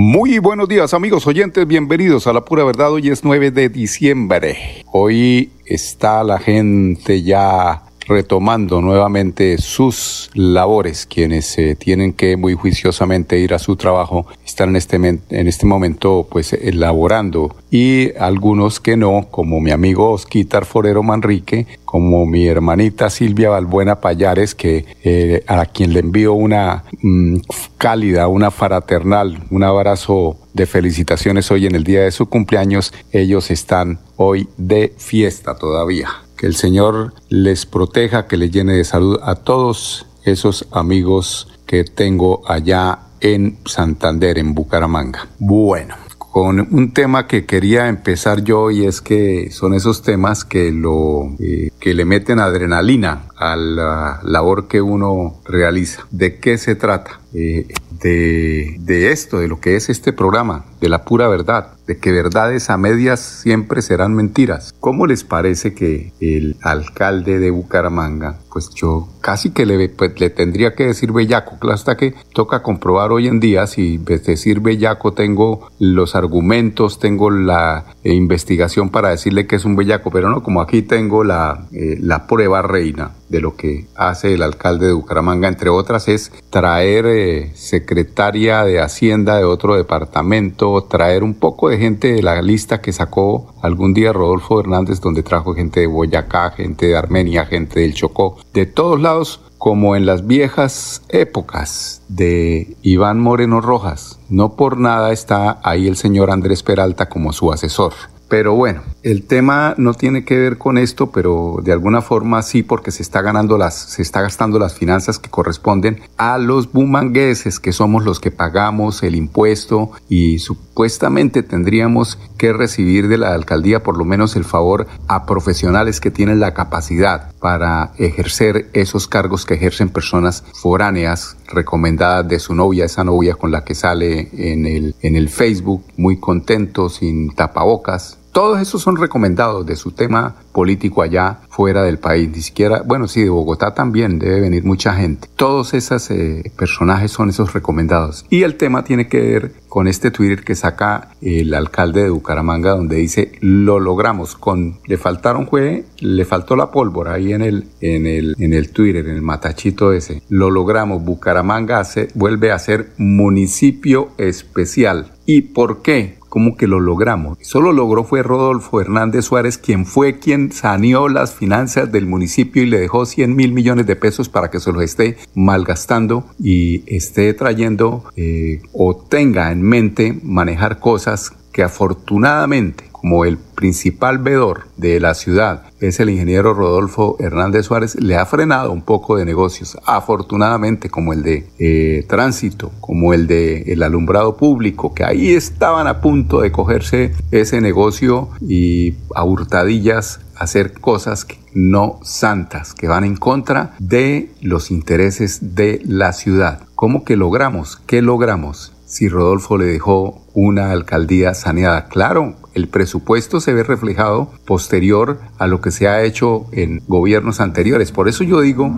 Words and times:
Muy 0.00 0.38
buenos 0.38 0.68
días 0.68 0.94
amigos 0.94 1.26
oyentes, 1.26 1.66
bienvenidos 1.66 2.28
a 2.28 2.32
La 2.32 2.44
Pura 2.44 2.62
Verdad. 2.62 2.92
Hoy 2.92 3.08
es 3.08 3.24
9 3.24 3.50
de 3.50 3.68
diciembre. 3.68 4.84
Hoy 4.92 5.50
está 5.66 6.22
la 6.22 6.38
gente 6.38 7.24
ya 7.24 7.82
retomando 8.08 8.80
nuevamente 8.80 9.58
sus 9.58 10.30
labores, 10.34 11.06
quienes 11.06 11.56
eh, 11.58 11.76
tienen 11.76 12.12
que 12.12 12.36
muy 12.36 12.54
juiciosamente 12.54 13.38
ir 13.38 13.54
a 13.54 13.58
su 13.58 13.76
trabajo, 13.76 14.26
están 14.44 14.70
en 14.70 14.76
este, 14.76 14.96
en 14.96 15.46
este 15.46 15.66
momento 15.66 16.26
pues 16.30 16.52
elaborando 16.54 17.54
y 17.70 18.16
algunos 18.16 18.80
que 18.80 18.96
no, 18.96 19.26
como 19.30 19.60
mi 19.60 19.70
amigo 19.70 20.10
Osquitar 20.10 20.64
Forero 20.64 21.02
Manrique, 21.02 21.66
como 21.84 22.24
mi 22.26 22.46
hermanita 22.46 23.10
Silvia 23.10 23.50
Balbuena 23.50 24.00
Payares, 24.00 24.54
que 24.54 24.86
eh, 25.04 25.44
a 25.46 25.66
quien 25.66 25.92
le 25.92 26.00
envío 26.00 26.32
una 26.32 26.84
mm, 27.02 27.36
cálida, 27.76 28.28
una 28.28 28.50
fraternal, 28.50 29.38
un 29.50 29.62
abrazo 29.64 30.36
de 30.54 30.66
felicitaciones 30.66 31.50
hoy 31.50 31.66
en 31.66 31.74
el 31.74 31.84
día 31.84 32.02
de 32.02 32.10
su 32.10 32.26
cumpleaños, 32.26 32.92
ellos 33.12 33.50
están 33.50 33.98
hoy 34.16 34.48
de 34.56 34.94
fiesta 34.96 35.56
todavía. 35.56 36.08
Que 36.38 36.46
el 36.46 36.54
Señor 36.54 37.12
les 37.28 37.66
proteja, 37.66 38.26
que 38.28 38.36
les 38.36 38.50
llene 38.50 38.74
de 38.74 38.84
salud 38.84 39.18
a 39.22 39.34
todos 39.34 40.06
esos 40.24 40.66
amigos 40.70 41.48
que 41.66 41.84
tengo 41.84 42.42
allá 42.48 43.00
en 43.20 43.58
Santander, 43.64 44.38
en 44.38 44.54
Bucaramanga. 44.54 45.26
Bueno, 45.38 45.96
con 46.16 46.60
un 46.60 46.92
tema 46.92 47.26
que 47.26 47.44
quería 47.44 47.88
empezar 47.88 48.44
yo 48.44 48.70
y 48.70 48.86
es 48.86 49.00
que 49.00 49.50
son 49.50 49.74
esos 49.74 50.02
temas 50.02 50.44
que 50.44 50.70
lo 50.70 51.34
eh, 51.40 51.70
que 51.80 51.94
le 51.94 52.04
meten 52.04 52.38
adrenalina 52.38 53.24
a 53.38 53.56
la 53.56 54.20
labor 54.22 54.68
que 54.68 54.80
uno 54.80 55.40
realiza. 55.44 56.06
¿De 56.10 56.38
qué 56.38 56.58
se 56.58 56.74
trata? 56.74 57.20
Eh, 57.34 57.66
de, 58.02 58.76
de 58.80 59.12
esto, 59.12 59.38
de 59.38 59.48
lo 59.48 59.60
que 59.60 59.76
es 59.76 59.90
este 59.90 60.12
programa, 60.12 60.64
de 60.80 60.88
la 60.88 61.04
pura 61.04 61.28
verdad, 61.28 61.72
de 61.86 61.98
que 61.98 62.12
verdades 62.12 62.70
a 62.70 62.76
medias 62.76 63.20
siempre 63.20 63.82
serán 63.82 64.14
mentiras. 64.14 64.74
¿Cómo 64.80 65.06
les 65.06 65.24
parece 65.24 65.74
que 65.74 66.12
el 66.20 66.56
alcalde 66.62 67.38
de 67.38 67.50
Bucaramanga, 67.50 68.38
pues 68.52 68.70
yo 68.74 69.08
casi 69.20 69.50
que 69.50 69.66
le, 69.66 69.88
pues, 69.88 70.18
le 70.20 70.30
tendría 70.30 70.74
que 70.74 70.86
decir 70.86 71.12
bellaco, 71.12 71.58
hasta 71.70 71.96
que 71.96 72.14
toca 72.32 72.62
comprobar 72.62 73.12
hoy 73.12 73.26
en 73.26 73.40
día 73.40 73.66
si 73.66 73.98
decir 73.98 74.60
bellaco 74.60 75.12
tengo 75.12 75.68
los 75.78 76.14
argumentos, 76.14 76.98
tengo 76.98 77.30
la 77.30 77.84
eh, 78.04 78.14
investigación 78.14 78.90
para 78.90 79.10
decirle 79.10 79.46
que 79.46 79.56
es 79.56 79.64
un 79.64 79.76
bellaco, 79.76 80.10
pero 80.10 80.30
no, 80.30 80.42
como 80.42 80.60
aquí 80.60 80.82
tengo 80.82 81.24
la, 81.24 81.66
eh, 81.72 81.98
la 82.00 82.26
prueba 82.26 82.62
reina 82.62 83.12
de 83.28 83.40
lo 83.40 83.56
que 83.56 83.86
hace 83.94 84.34
el 84.34 84.42
alcalde 84.42 84.86
de 84.86 84.92
Bucaramanga, 84.92 85.48
entre 85.48 85.70
otras, 85.70 86.08
es 86.08 86.32
traer 86.50 87.06
eh, 87.06 87.50
secretaria 87.54 88.64
de 88.64 88.80
Hacienda 88.80 89.36
de 89.36 89.44
otro 89.44 89.76
departamento, 89.76 90.84
traer 90.84 91.22
un 91.22 91.34
poco 91.34 91.68
de 91.68 91.78
gente 91.78 92.12
de 92.12 92.22
la 92.22 92.40
lista 92.42 92.80
que 92.80 92.92
sacó 92.92 93.54
algún 93.62 93.94
día 93.94 94.12
Rodolfo 94.12 94.60
Hernández, 94.60 95.00
donde 95.00 95.22
trajo 95.22 95.54
gente 95.54 95.80
de 95.80 95.86
Boyacá, 95.86 96.50
gente 96.50 96.86
de 96.86 96.96
Armenia, 96.96 97.46
gente 97.46 97.80
del 97.80 97.94
Chocó, 97.94 98.38
de 98.54 98.66
todos 98.66 99.00
lados, 99.00 99.40
como 99.58 99.96
en 99.96 100.06
las 100.06 100.26
viejas 100.26 101.02
épocas 101.08 102.02
de 102.08 102.76
Iván 102.82 103.20
Moreno 103.20 103.60
Rojas. 103.60 104.18
No 104.28 104.54
por 104.54 104.78
nada 104.78 105.12
está 105.12 105.58
ahí 105.62 105.88
el 105.88 105.96
señor 105.96 106.30
Andrés 106.30 106.62
Peralta 106.62 107.08
como 107.08 107.32
su 107.32 107.52
asesor. 107.52 107.92
Pero 108.28 108.54
bueno, 108.54 108.82
el 109.08 109.22
tema 109.22 109.74
no 109.78 109.94
tiene 109.94 110.22
que 110.26 110.36
ver 110.36 110.58
con 110.58 110.76
esto, 110.76 111.10
pero 111.10 111.60
de 111.62 111.72
alguna 111.72 112.02
forma 112.02 112.42
sí, 112.42 112.62
porque 112.62 112.90
se 112.90 113.02
está 113.02 113.22
ganando 113.22 113.56
las, 113.56 113.74
se 113.74 114.02
está 114.02 114.20
gastando 114.20 114.58
las 114.58 114.74
finanzas 114.74 115.18
que 115.18 115.30
corresponden 115.30 116.02
a 116.18 116.36
los 116.36 116.70
bumangueses, 116.70 117.58
que 117.58 117.72
somos 117.72 118.04
los 118.04 118.20
que 118.20 118.30
pagamos 118.30 119.02
el 119.02 119.14
impuesto 119.14 119.92
y 120.10 120.40
supuestamente 120.40 121.42
tendríamos 121.42 122.18
que 122.36 122.52
recibir 122.52 123.08
de 123.08 123.16
la 123.16 123.32
alcaldía 123.32 123.82
por 123.82 123.96
lo 123.96 124.04
menos 124.04 124.36
el 124.36 124.44
favor 124.44 124.86
a 125.06 125.24
profesionales 125.24 126.00
que 126.00 126.10
tienen 126.10 126.38
la 126.38 126.52
capacidad 126.52 127.32
para 127.40 127.92
ejercer 127.96 128.68
esos 128.74 129.08
cargos 129.08 129.46
que 129.46 129.54
ejercen 129.54 129.88
personas 129.88 130.44
foráneas 130.52 131.38
recomendadas 131.46 132.28
de 132.28 132.40
su 132.40 132.54
novia, 132.54 132.84
esa 132.84 133.04
novia 133.04 133.36
con 133.36 133.52
la 133.52 133.64
que 133.64 133.74
sale 133.74 134.28
en 134.32 134.66
el, 134.66 134.94
en 135.00 135.16
el 135.16 135.30
Facebook, 135.30 135.82
muy 135.96 136.20
contento, 136.20 136.90
sin 136.90 137.34
tapabocas, 137.34 138.17
todos 138.32 138.60
esos 138.60 138.82
son 138.82 138.96
recomendados 138.96 139.66
de 139.66 139.76
su 139.76 139.92
tema 139.92 140.36
político 140.52 141.02
allá 141.02 141.38
fuera 141.48 141.82
del 141.82 141.98
país. 141.98 142.28
Ni 142.30 142.42
siquiera, 142.42 142.82
bueno, 142.84 143.08
sí, 143.08 143.22
de 143.22 143.30
Bogotá 143.30 143.74
también 143.74 144.18
debe 144.18 144.40
venir 144.40 144.64
mucha 144.64 144.94
gente. 144.94 145.28
Todos 145.36 145.74
esos 145.74 146.10
eh, 146.10 146.52
personajes 146.56 147.10
son 147.10 147.30
esos 147.30 147.52
recomendados. 147.52 148.24
Y 148.30 148.42
el 148.42 148.56
tema 148.56 148.84
tiene 148.84 149.08
que 149.08 149.20
ver 149.20 149.52
con 149.68 149.86
este 149.86 150.10
Twitter 150.10 150.44
que 150.44 150.54
saca 150.54 151.10
el 151.20 151.54
alcalde 151.54 152.02
de 152.02 152.10
Bucaramanga 152.10 152.70
donde 152.70 152.96
dice 152.96 153.32
lo 153.40 153.78
logramos 153.78 154.34
con 154.34 154.78
le 154.86 154.96
faltaron 154.96 155.46
fue 155.46 155.84
le 156.00 156.24
faltó 156.24 156.56
la 156.56 156.70
pólvora 156.70 157.14
ahí 157.14 157.32
en 157.32 157.42
el 157.42 157.66
en 157.80 158.06
el 158.06 158.34
en 158.38 158.54
el 158.54 158.70
Twitter 158.70 159.06
en 159.06 159.16
el 159.16 159.22
matachito 159.22 159.92
ese 159.92 160.22
lo 160.28 160.50
logramos 160.50 161.04
Bucaramanga 161.04 161.82
vuelve 162.14 162.50
a 162.50 162.58
ser 162.58 162.92
municipio 162.96 164.10
especial 164.16 165.12
y 165.26 165.42
por 165.42 165.82
qué 165.82 166.17
¿Cómo 166.28 166.56
que 166.56 166.66
lo 166.66 166.80
logramos? 166.80 167.38
Solo 167.40 167.72
logró 167.72 168.04
fue 168.04 168.22
Rodolfo 168.22 168.80
Hernández 168.80 169.24
Suárez, 169.24 169.58
quien 169.58 169.86
fue 169.86 170.18
quien 170.18 170.52
saneó 170.52 171.08
las 171.08 171.34
finanzas 171.34 171.90
del 171.90 172.06
municipio 172.06 172.62
y 172.62 172.66
le 172.66 172.78
dejó 172.78 173.06
100 173.06 173.34
mil 173.34 173.52
millones 173.52 173.86
de 173.86 173.96
pesos 173.96 174.28
para 174.28 174.50
que 174.50 174.60
se 174.60 174.72
los 174.72 174.82
esté 174.82 175.16
malgastando 175.34 176.24
y 176.38 176.82
esté 176.86 177.32
trayendo 177.34 178.04
eh, 178.16 178.60
o 178.72 178.96
tenga 178.96 179.52
en 179.52 179.62
mente 179.62 180.18
manejar 180.22 180.78
cosas 180.80 181.32
que 181.52 181.62
afortunadamente 181.62 182.87
como 183.00 183.24
el 183.24 183.38
principal 183.38 184.18
vedor 184.18 184.68
de 184.76 185.00
la 185.00 185.14
ciudad 185.14 185.62
es 185.80 186.00
el 186.00 186.10
ingeniero 186.10 186.54
Rodolfo 186.54 187.16
Hernández 187.20 187.66
Suárez, 187.66 187.94
le 188.00 188.16
ha 188.16 188.26
frenado 188.26 188.72
un 188.72 188.82
poco 188.82 189.16
de 189.16 189.24
negocios, 189.24 189.78
afortunadamente 189.86 190.90
como 190.90 191.12
el 191.12 191.22
de 191.22 191.48
eh, 191.58 192.04
tránsito, 192.08 192.72
como 192.80 193.14
el 193.14 193.26
de 193.26 193.62
el 193.72 193.82
alumbrado 193.82 194.36
público, 194.36 194.94
que 194.94 195.04
ahí 195.04 195.30
estaban 195.30 195.86
a 195.86 196.00
punto 196.00 196.40
de 196.40 196.52
cogerse 196.52 197.12
ese 197.30 197.60
negocio 197.60 198.30
y 198.40 198.94
a 199.14 199.24
hurtadillas 199.24 200.20
hacer 200.36 200.72
cosas 200.72 201.26
no 201.54 201.98
santas, 202.02 202.74
que 202.74 202.88
van 202.88 203.04
en 203.04 203.16
contra 203.16 203.74
de 203.78 204.30
los 204.40 204.70
intereses 204.70 205.56
de 205.56 205.80
la 205.84 206.12
ciudad. 206.12 206.62
¿Cómo 206.74 207.04
que 207.04 207.16
logramos? 207.16 207.80
¿Qué 207.86 208.02
logramos? 208.02 208.72
Si 208.86 209.08
Rodolfo 209.08 209.58
le 209.58 209.66
dejó 209.66 210.22
una 210.40 210.70
alcaldía 210.70 211.34
saneada. 211.34 211.88
Claro, 211.88 212.36
el 212.54 212.68
presupuesto 212.68 213.40
se 213.40 213.52
ve 213.52 213.64
reflejado 213.64 214.30
posterior 214.46 215.18
a 215.38 215.46
lo 215.48 215.60
que 215.60 215.72
se 215.72 215.88
ha 215.88 216.02
hecho 216.04 216.46
en 216.52 216.80
gobiernos 216.86 217.40
anteriores. 217.40 217.90
Por 217.90 218.08
eso 218.08 218.22
yo 218.22 218.40
digo 218.40 218.72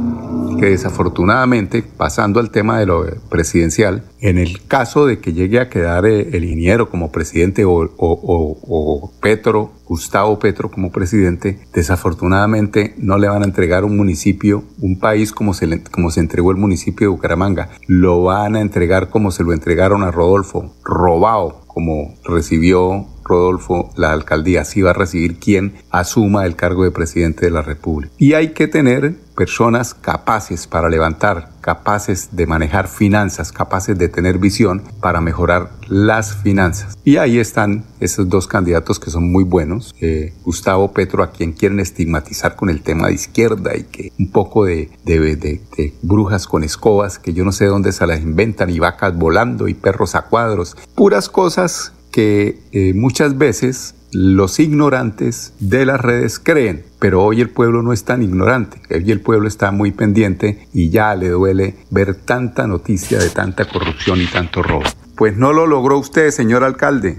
que 0.59 0.66
desafortunadamente, 0.66 1.82
pasando 1.82 2.41
al 2.41 2.50
tema 2.50 2.78
de 2.78 2.87
lo 2.87 3.04
presidencial, 3.28 4.04
en 4.20 4.38
el 4.38 4.66
caso 4.66 5.06
de 5.06 5.20
que 5.20 5.32
llegue 5.32 5.60
a 5.60 5.69
quedar 5.69 6.06
eh, 6.06 6.31
el 6.32 6.44
ingeniero 6.44 6.91
como 6.91 7.12
presidente 7.12 7.65
o, 7.66 9.10
Petro, 9.20 9.72
Gustavo 9.87 10.38
Petro 10.38 10.70
como 10.70 10.93
presidente, 10.93 11.58
desafortunadamente 11.73 12.94
no 12.99 13.19
le 13.19 13.29
van 13.29 13.43
a 13.43 13.46
entregar 13.46 13.85
un 13.85 13.96
municipio, 13.96 14.64
un 14.81 14.99
país 14.99 15.32
como 15.32 15.52
se, 15.52 15.82
como 15.85 16.11
se 16.11 16.20
entregó 16.20 16.50
el 16.50 16.56
municipio 16.56 17.06
de 17.06 17.12
Bucaramanga. 17.12 17.70
Lo 17.87 18.23
van 18.23 18.56
a 18.56 18.61
entregar 18.61 19.08
como 19.11 19.31
se 19.31 19.43
lo 19.43 19.52
entregaron 19.52 20.02
a 20.02 20.11
Rodolfo, 20.11 20.75
robado 20.85 21.50
como 21.72 22.14
recibió 22.25 23.06
Rodolfo 23.25 23.90
la 23.96 24.12
alcaldía, 24.12 24.62
así 24.62 24.82
va 24.82 24.90
a 24.90 24.94
recibir 24.94 25.38
quien 25.38 25.75
asuma 25.90 26.46
el 26.46 26.56
cargo 26.56 26.84
de 26.84 26.90
presidente 26.90 27.46
de 27.46 27.52
la 27.52 27.62
República. 27.62 28.12
Y 28.19 28.34
hay 28.34 28.52
que 28.52 28.67
tener 28.67 29.14
personas 29.40 29.94
capaces 29.94 30.67
para 30.67 30.90
levantar, 30.90 31.49
capaces 31.62 32.28
de 32.32 32.46
manejar 32.46 32.88
finanzas, 32.88 33.52
capaces 33.52 33.96
de 33.96 34.08
tener 34.08 34.37
visión 34.37 34.82
para 35.00 35.22
mejorar 35.22 35.70
las 35.88 36.34
finanzas. 36.37 36.99
Y 37.05 37.17
ahí 37.17 37.38
están 37.38 37.84
esos 38.00 38.28
dos 38.28 38.46
candidatos 38.46 39.00
que 39.00 39.11
son 39.11 39.32
muy 39.32 39.44
buenos. 39.44 39.94
Eh, 40.00 40.34
Gustavo 40.44 40.93
Petro, 40.93 41.23
a 41.23 41.31
quien 41.31 41.52
quieren 41.52 41.81
estigmatizar 41.81 42.55
con 42.55 42.69
el 42.69 42.82
tema 42.82 43.06
de 43.06 43.14
izquierda 43.14 43.75
y 43.76 43.84
que 43.84 44.12
un 44.19 44.31
poco 44.31 44.66
de, 44.66 44.90
de, 45.05 45.94
brujas 46.02 46.46
con 46.46 46.62
escobas, 46.62 47.19
que 47.19 47.32
yo 47.32 47.43
no 47.43 47.52
sé 47.52 47.64
dónde 47.64 47.93
se 47.93 48.06
las 48.06 48.20
inventan, 48.20 48.69
y 48.69 48.78
vacas 48.78 49.16
volando 49.16 49.69
y 49.69 49.75
perros 49.75 50.14
a 50.16 50.23
cuadros. 50.23 50.76
Puras 50.94 51.31
cosas 51.31 51.94
que 52.11 52.59
eh, 52.73 52.93
muchas 52.95 53.39
veces 53.39 53.95
los 54.12 54.59
ignorantes 54.59 55.53
de 55.61 55.87
las 55.87 56.01
redes 56.01 56.39
creen, 56.39 56.85
pero 56.99 57.23
hoy 57.23 57.41
el 57.41 57.51
pueblo 57.51 57.83
no 57.83 57.93
es 57.93 58.05
tan 58.05 58.23
ignorante, 58.23 58.81
hoy 58.91 59.11
el 59.11 59.21
pueblo 59.21 59.47
está 59.47 59.71
muy 59.71 59.93
pendiente 59.93 60.67
y 60.73 60.91
ya 60.91 61.15
le 61.15 61.29
duele 61.29 61.77
ver 61.91 62.15
tanta 62.15 62.67
noticia 62.67 63.19
de 63.19 63.31
tanta 63.31 63.67
corrupción 63.67 64.21
y 64.21 64.27
tanto 64.27 64.62
robo. 64.62 64.85
Pues 65.17 65.37
no 65.37 65.53
lo 65.53 65.67
logró 65.67 65.99
usted, 65.99 66.31
señor 66.31 66.65
alcalde. 66.65 67.19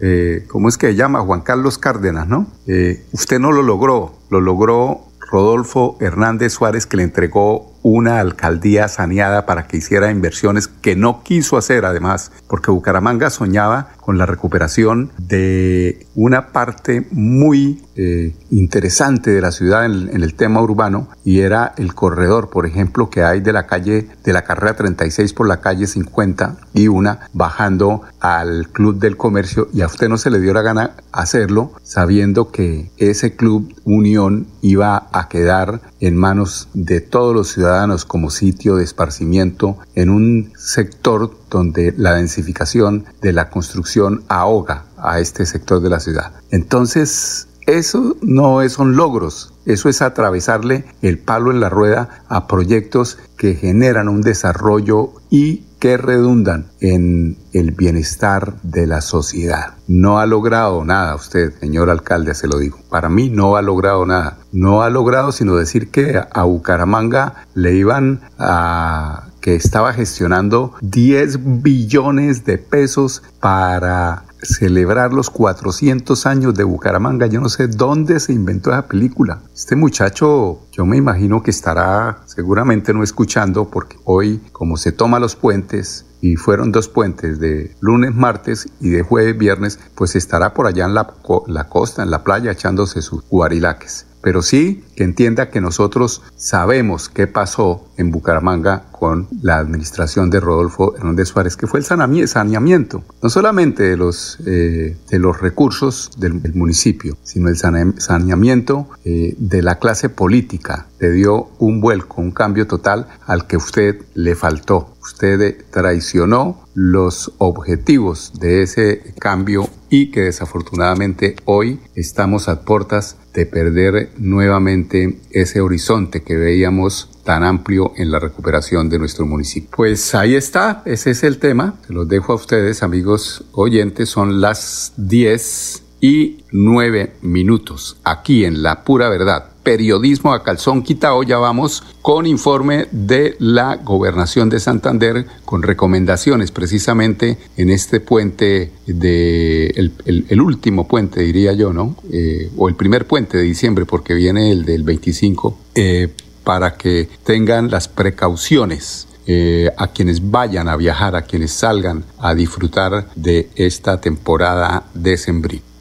Eh, 0.00 0.46
¿Cómo 0.48 0.70
es 0.70 0.78
que 0.78 0.88
se 0.88 0.94
llama? 0.94 1.20
Juan 1.20 1.42
Carlos 1.42 1.76
Cárdenas, 1.76 2.26
¿no? 2.26 2.46
Eh, 2.66 3.04
usted 3.12 3.38
no 3.38 3.52
lo 3.52 3.62
logró, 3.62 4.14
lo 4.30 4.40
logró 4.40 5.02
Rodolfo 5.30 5.98
Hernández 6.00 6.54
Suárez 6.54 6.86
que 6.86 6.96
le 6.96 7.02
entregó 7.02 7.71
una 7.82 8.20
alcaldía 8.20 8.88
saneada 8.88 9.46
para 9.46 9.66
que 9.66 9.76
hiciera 9.76 10.10
inversiones 10.10 10.68
que 10.68 10.96
no 10.96 11.22
quiso 11.22 11.56
hacer 11.56 11.84
además, 11.84 12.32
porque 12.48 12.70
Bucaramanga 12.70 13.30
soñaba 13.30 13.88
con 14.00 14.18
la 14.18 14.26
recuperación 14.26 15.10
de 15.18 16.06
una 16.14 16.48
parte 16.48 17.06
muy 17.10 17.82
eh, 17.94 18.34
interesante 18.50 19.30
de 19.30 19.40
la 19.40 19.52
ciudad 19.52 19.84
en, 19.84 20.08
en, 20.08 20.22
el 20.22 20.34
tema 20.34 20.62
urbano 20.62 21.08
y 21.24 21.40
era 21.40 21.74
el 21.76 21.94
corredor, 21.94 22.50
por 22.50 22.66
ejemplo, 22.66 23.10
que 23.10 23.22
hay 23.22 23.40
de 23.40 23.52
la 23.52 23.66
calle 23.66 24.08
de 24.24 24.32
la 24.32 24.42
carrera 24.42 24.74
36 24.74 25.32
por 25.34 25.46
la 25.46 25.60
calle 25.60 25.86
50 25.86 26.56
y 26.74 26.88
una 26.88 27.28
bajando 27.32 28.02
al 28.20 28.68
Club 28.68 28.98
del 28.98 29.16
Comercio 29.16 29.68
y 29.72 29.82
a 29.82 29.86
usted 29.86 30.08
no 30.08 30.16
se 30.16 30.30
le 30.30 30.40
dio 30.40 30.52
la 30.54 30.62
gana 30.62 30.92
hacerlo 31.12 31.72
sabiendo 31.82 32.50
que 32.50 32.90
ese 32.96 33.36
club 33.36 33.74
Unión 33.84 34.46
iba 34.62 35.08
a 35.12 35.28
quedar 35.28 35.80
en 36.00 36.16
manos 36.16 36.68
de 36.72 37.00
todos 37.00 37.34
los 37.34 37.48
ciudadanos 37.52 37.71
como 38.06 38.30
sitio 38.30 38.76
de 38.76 38.84
esparcimiento 38.84 39.78
en 39.94 40.10
un 40.10 40.52
sector 40.56 41.34
donde 41.50 41.94
la 41.96 42.14
densificación 42.14 43.06
de 43.20 43.32
la 43.32 43.48
construcción 43.48 44.24
ahoga 44.28 44.84
a 44.98 45.20
este 45.20 45.46
sector 45.46 45.80
de 45.80 45.90
la 45.90 45.98
ciudad. 45.98 46.32
Entonces, 46.50 47.48
eso 47.66 48.16
no 48.22 48.68
son 48.68 48.96
logros, 48.96 49.54
eso 49.64 49.88
es 49.88 50.02
atravesarle 50.02 50.84
el 51.00 51.18
palo 51.18 51.50
en 51.50 51.60
la 51.60 51.68
rueda 51.68 52.22
a 52.28 52.46
proyectos 52.46 53.18
que 53.36 53.54
generan 53.54 54.08
un 54.08 54.20
desarrollo 54.20 55.12
y 55.30 55.62
que 55.82 55.96
redundan 55.96 56.66
en 56.78 57.36
el 57.52 57.72
bienestar 57.72 58.54
de 58.62 58.86
la 58.86 59.00
sociedad. 59.00 59.74
No 59.88 60.20
ha 60.20 60.26
logrado 60.26 60.84
nada 60.84 61.16
usted, 61.16 61.58
señor 61.58 61.90
alcalde, 61.90 62.36
se 62.36 62.46
lo 62.46 62.60
digo. 62.60 62.78
Para 62.88 63.08
mí 63.08 63.30
no 63.30 63.56
ha 63.56 63.62
logrado 63.62 64.06
nada. 64.06 64.38
No 64.52 64.84
ha 64.84 64.90
logrado 64.90 65.32
sino 65.32 65.56
decir 65.56 65.90
que 65.90 66.22
a 66.32 66.44
Bucaramanga 66.44 67.46
le 67.54 67.74
iban 67.74 68.20
a 68.38 69.24
que 69.40 69.56
estaba 69.56 69.92
gestionando 69.92 70.72
10 70.82 71.62
billones 71.62 72.44
de 72.44 72.58
pesos 72.58 73.24
para 73.40 74.22
celebrar 74.42 75.12
los 75.12 75.30
400 75.30 76.26
años 76.26 76.54
de 76.54 76.64
Bucaramanga. 76.64 77.26
Yo 77.26 77.40
no 77.40 77.48
sé 77.48 77.68
dónde 77.68 78.20
se 78.20 78.32
inventó 78.32 78.70
esa 78.70 78.86
película. 78.86 79.40
Este 79.54 79.76
muchacho, 79.76 80.60
yo 80.72 80.84
me 80.84 80.96
imagino 80.96 81.42
que 81.42 81.50
estará 81.50 82.22
seguramente 82.26 82.92
no 82.92 83.02
escuchando 83.02 83.68
porque 83.68 83.96
hoy, 84.04 84.40
como 84.52 84.76
se 84.76 84.92
toma 84.92 85.18
los 85.18 85.36
puentes, 85.36 86.06
y 86.20 86.36
fueron 86.36 86.70
dos 86.70 86.86
puentes 86.88 87.40
de 87.40 87.74
lunes, 87.80 88.14
martes 88.14 88.68
y 88.80 88.90
de 88.90 89.02
jueves, 89.02 89.36
viernes, 89.36 89.80
pues 89.96 90.14
estará 90.14 90.54
por 90.54 90.68
allá 90.68 90.84
en 90.84 90.94
la, 90.94 91.12
la 91.48 91.68
costa, 91.68 92.04
en 92.04 92.12
la 92.12 92.22
playa, 92.22 92.52
echándose 92.52 93.02
sus 93.02 93.24
guarilaques 93.28 94.06
pero 94.22 94.40
sí 94.40 94.84
que 94.96 95.04
entienda 95.04 95.50
que 95.50 95.60
nosotros 95.60 96.22
sabemos 96.36 97.08
qué 97.08 97.26
pasó 97.26 97.84
en 97.96 98.10
Bucaramanga 98.10 98.86
con 98.92 99.26
la 99.42 99.58
administración 99.58 100.30
de 100.30 100.40
Rodolfo 100.40 100.94
Hernández 100.96 101.28
Suárez, 101.28 101.56
que 101.56 101.66
fue 101.66 101.80
el 101.80 101.84
saneamiento, 101.84 103.02
no 103.20 103.28
solamente 103.28 103.82
de 103.82 103.96
los, 103.96 104.38
eh, 104.46 104.96
de 105.10 105.18
los 105.18 105.40
recursos 105.40 106.10
del, 106.16 106.40
municipio, 106.54 107.16
sino 107.24 107.48
el 107.48 107.56
saneamiento 107.56 108.88
eh, 109.04 109.34
de 109.38 109.62
la 109.62 109.78
clase 109.78 110.08
política. 110.08 110.86
Le 111.00 111.10
dio 111.10 111.50
un 111.58 111.80
vuelco, 111.80 112.20
un 112.20 112.30
cambio 112.30 112.66
total 112.66 113.08
al 113.26 113.46
que 113.46 113.56
usted 113.56 114.02
le 114.14 114.36
faltó. 114.36 114.94
Usted 115.02 115.64
traicionó 115.72 116.62
los 116.74 117.32
objetivos 117.38 118.32
de 118.38 118.62
ese 118.62 119.14
cambio 119.18 119.68
y 119.90 120.10
que 120.10 120.22
desafortunadamente 120.22 121.36
hoy 121.44 121.80
estamos 121.94 122.48
a 122.48 122.62
puertas 122.62 123.16
de 123.34 123.46
perder 123.46 124.10
nuevamente 124.18 125.18
ese 125.30 125.60
horizonte 125.60 126.22
que 126.22 126.36
veíamos 126.36 127.08
tan 127.24 127.44
amplio 127.44 127.92
en 127.96 128.10
la 128.10 128.18
recuperación 128.18 128.88
de 128.88 128.98
nuestro 128.98 129.26
municipio. 129.26 129.70
Pues 129.76 130.14
ahí 130.14 130.34
está, 130.34 130.82
ese 130.84 131.10
es 131.12 131.22
el 131.22 131.38
tema. 131.38 131.76
Se 131.86 131.92
los 131.92 132.08
dejo 132.08 132.32
a 132.32 132.36
ustedes, 132.36 132.82
amigos 132.82 133.44
oyentes. 133.52 134.08
Son 134.08 134.40
las 134.40 134.92
10 134.96 135.82
y 136.00 136.44
9 136.50 137.14
minutos 137.22 137.96
aquí 138.02 138.44
en 138.44 138.62
La 138.62 138.84
Pura 138.84 139.08
Verdad 139.08 139.51
periodismo 139.62 140.32
a 140.32 140.42
calzón 140.42 140.82
quitado, 140.82 141.22
ya 141.22 141.38
vamos 141.38 141.82
con 142.02 142.26
informe 142.26 142.88
de 142.90 143.36
la 143.38 143.76
gobernación 143.76 144.48
de 144.48 144.60
Santander 144.60 145.26
con 145.44 145.62
recomendaciones 145.62 146.50
precisamente 146.50 147.38
en 147.56 147.70
este 147.70 148.00
puente 148.00 148.72
de 148.86 149.66
el, 149.66 150.40
último 150.40 150.88
puente 150.88 151.20
diría 151.20 151.52
yo, 151.52 151.72
¿no? 151.72 151.96
Eh, 152.10 152.50
o 152.56 152.68
el 152.68 152.74
primer 152.74 153.06
puente 153.06 153.38
de 153.38 153.44
diciembre 153.44 153.86
porque 153.86 154.14
viene 154.14 154.50
el 154.50 154.64
del 154.64 154.82
25 154.82 155.58
eh, 155.74 156.08
para 156.44 156.74
que 156.74 157.08
tengan 157.24 157.70
las 157.70 157.88
precauciones 157.88 159.06
eh, 159.26 159.70
a 159.76 159.86
quienes 159.88 160.30
vayan 160.32 160.68
a 160.68 160.76
viajar, 160.76 161.14
a 161.14 161.22
quienes 161.22 161.52
salgan 161.52 162.04
a 162.18 162.34
disfrutar 162.34 163.06
de 163.14 163.50
esta 163.54 164.00
temporada 164.00 164.84
de 164.94 165.16
sembrino. 165.16 165.71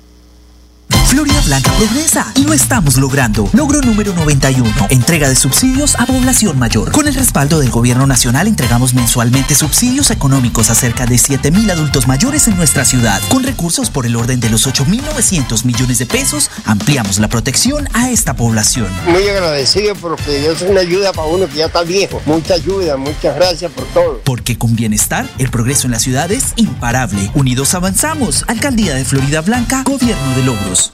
Florida 1.12 1.42
Blanca 1.42 1.74
progresa 1.74 2.32
y 2.36 2.46
lo 2.46 2.54
estamos 2.54 2.96
logrando. 2.96 3.50
Logro 3.52 3.82
número 3.82 4.14
91. 4.14 4.88
Entrega 4.92 5.28
de 5.28 5.36
subsidios 5.36 6.00
a 6.00 6.06
población 6.06 6.58
mayor. 6.58 6.94
Con 6.94 7.06
el 7.06 7.14
respaldo 7.16 7.60
del 7.60 7.70
gobierno 7.70 8.08
nacional 8.08 8.48
entregamos 8.48 8.94
mensualmente 8.94 9.54
subsidios 9.54 10.10
económicos 10.10 10.70
a 10.70 10.76
cerca 10.76 11.06
de 11.06 11.16
7.000 11.16 11.70
adultos 11.70 12.08
mayores 12.08 12.48
en 12.48 12.56
nuestra 12.56 12.86
ciudad. 12.86 13.22
Con 13.28 13.44
recursos 13.44 13.90
por 13.90 14.06
el 14.06 14.16
orden 14.16 14.40
de 14.40 14.50
los 14.50 14.66
8.900 14.66 15.66
millones 15.66 15.98
de 15.98 16.06
pesos, 16.06 16.50
ampliamos 16.64 17.20
la 17.20 17.28
protección 17.28 17.90
a 17.92 18.10
esta 18.10 18.34
población. 18.38 18.88
Muy 19.08 19.28
agradecido 19.28 19.96
porque 19.96 20.50
es 20.50 20.62
una 20.62 20.80
ayuda 20.80 21.12
para 21.12 21.28
uno 21.28 21.46
que 21.50 21.58
ya 21.58 21.66
está 21.66 21.84
viejo. 21.84 22.22
Mucha 22.26 22.54
ayuda, 22.54 22.96
muchas 22.96 23.36
gracias 23.36 23.70
por 23.74 23.84
todo. 23.88 24.22
Porque 24.24 24.58
con 24.58 24.78
bienestar, 24.78 25.28
el 25.40 25.50
progreso 25.50 25.88
en 25.88 25.92
la 25.92 26.00
ciudad 26.00 26.32
es 26.32 26.54
imparable. 26.56 27.32
Unidos 27.34 27.74
avanzamos. 27.74 28.46
Alcaldía 28.48 28.96
de 28.96 29.04
Florida 29.04 29.42
Blanca, 29.42 29.84
Gobierno 29.84 30.36
de 30.38 30.44
Logros. 30.44 30.94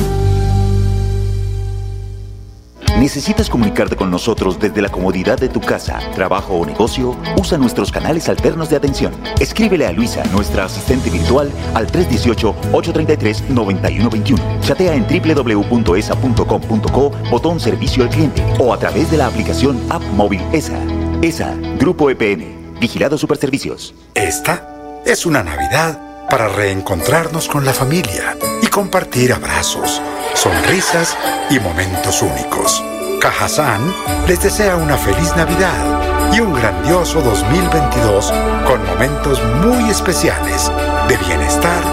¿Necesitas 2.99 3.49
comunicarte 3.49 3.95
con 3.95 4.11
nosotros 4.11 4.59
desde 4.59 4.81
la 4.81 4.89
comodidad 4.89 5.39
de 5.39 5.47
tu 5.49 5.61
casa, 5.61 5.99
trabajo 6.13 6.55
o 6.55 6.65
negocio? 6.65 7.15
Usa 7.37 7.57
nuestros 7.57 7.91
canales 7.91 8.29
alternos 8.29 8.69
de 8.69 8.75
atención. 8.75 9.13
Escríbele 9.39 9.87
a 9.87 9.91
Luisa, 9.91 10.23
nuestra 10.31 10.65
asistente 10.65 11.09
virtual, 11.09 11.51
al 11.73 11.91
318-833-9121. 11.91 14.59
Chatea 14.61 14.93
en 14.95 15.07
www.esa.com.co, 15.07 17.11
botón 17.29 17.59
servicio 17.59 18.03
al 18.03 18.09
cliente 18.09 18.43
o 18.59 18.73
a 18.73 18.77
través 18.77 19.09
de 19.09 19.17
la 19.17 19.25
aplicación 19.27 19.79
App 19.89 20.03
Móvil 20.13 20.41
ESA. 20.51 20.77
ESA, 21.21 21.55
Grupo 21.79 22.09
EPN, 22.09 22.75
Vigilado 22.79 23.17
Superservicios. 23.17 23.95
Esta 24.15 25.01
es 25.05 25.25
una 25.25 25.43
Navidad 25.43 26.11
para 26.31 26.47
reencontrarnos 26.47 27.47
con 27.47 27.65
la 27.65 27.73
familia 27.73 28.37
y 28.61 28.67
compartir 28.67 29.33
abrazos, 29.33 30.01
sonrisas 30.41 31.15
y 31.51 31.59
momentos 31.59 32.23
únicos. 32.23 32.83
Cajazán 33.21 33.93
les 34.27 34.41
desea 34.41 34.75
una 34.75 34.97
feliz 34.97 35.35
Navidad 35.35 36.33
y 36.33 36.39
un 36.39 36.51
grandioso 36.55 37.21
2022 37.21 38.33
con 38.65 38.83
momentos 38.87 39.39
muy 39.63 39.91
especiales 39.91 40.71
de 41.07 41.17
bienestar 41.17 41.83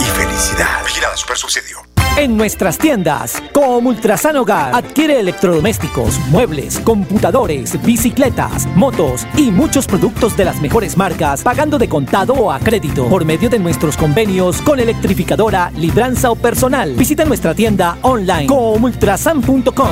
y 0.00 0.04
felicidad. 0.04 0.84
Vigilada 0.84 1.16
Super 1.16 1.36
Subsidio. 1.36 1.89
En 2.16 2.36
nuestras 2.36 2.76
tiendas, 2.76 3.42
como 3.52 3.88
Ultrasan 3.88 4.36
Hogar, 4.36 4.74
adquiere 4.74 5.20
electrodomésticos, 5.20 6.18
muebles, 6.28 6.78
computadores, 6.80 7.80
bicicletas, 7.82 8.66
motos 8.76 9.26
y 9.36 9.50
muchos 9.50 9.86
productos 9.86 10.36
de 10.36 10.44
las 10.44 10.60
mejores 10.60 10.96
marcas, 10.96 11.42
pagando 11.42 11.78
de 11.78 11.88
contado 11.88 12.34
o 12.34 12.52
a 12.52 12.58
crédito 12.58 13.08
por 13.08 13.24
medio 13.24 13.48
de 13.48 13.58
nuestros 13.58 13.96
convenios 13.96 14.60
con 14.62 14.80
electrificadora, 14.80 15.70
libranza 15.76 16.30
o 16.30 16.36
personal. 16.36 16.94
Visita 16.94 17.24
nuestra 17.24 17.54
tienda 17.54 17.96
online 18.02 18.46
comultrasan.com. 18.46 19.90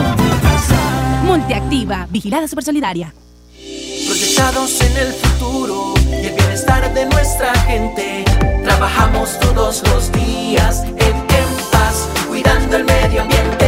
Ponte 1.27 1.55
activa, 1.55 2.07
vigilada 2.11 2.47
super 2.47 2.65
solidaria. 2.65 3.15
Proyectados 4.07 4.81
en 4.81 4.97
el 4.97 5.13
futuro 5.13 5.95
y 6.11 6.27
el 6.27 6.35
bienestar 6.35 6.93
de 6.93 7.07
nuestra 7.07 7.55
gente. 7.61 8.25
Trabajamos 8.65 9.39
todos 9.41 9.83
los 9.89 10.11
días 10.13 10.85
en, 10.85 11.28
cuidando 12.43 12.77
el 12.77 12.85
medio 12.85 13.23
ambiente. 13.23 13.68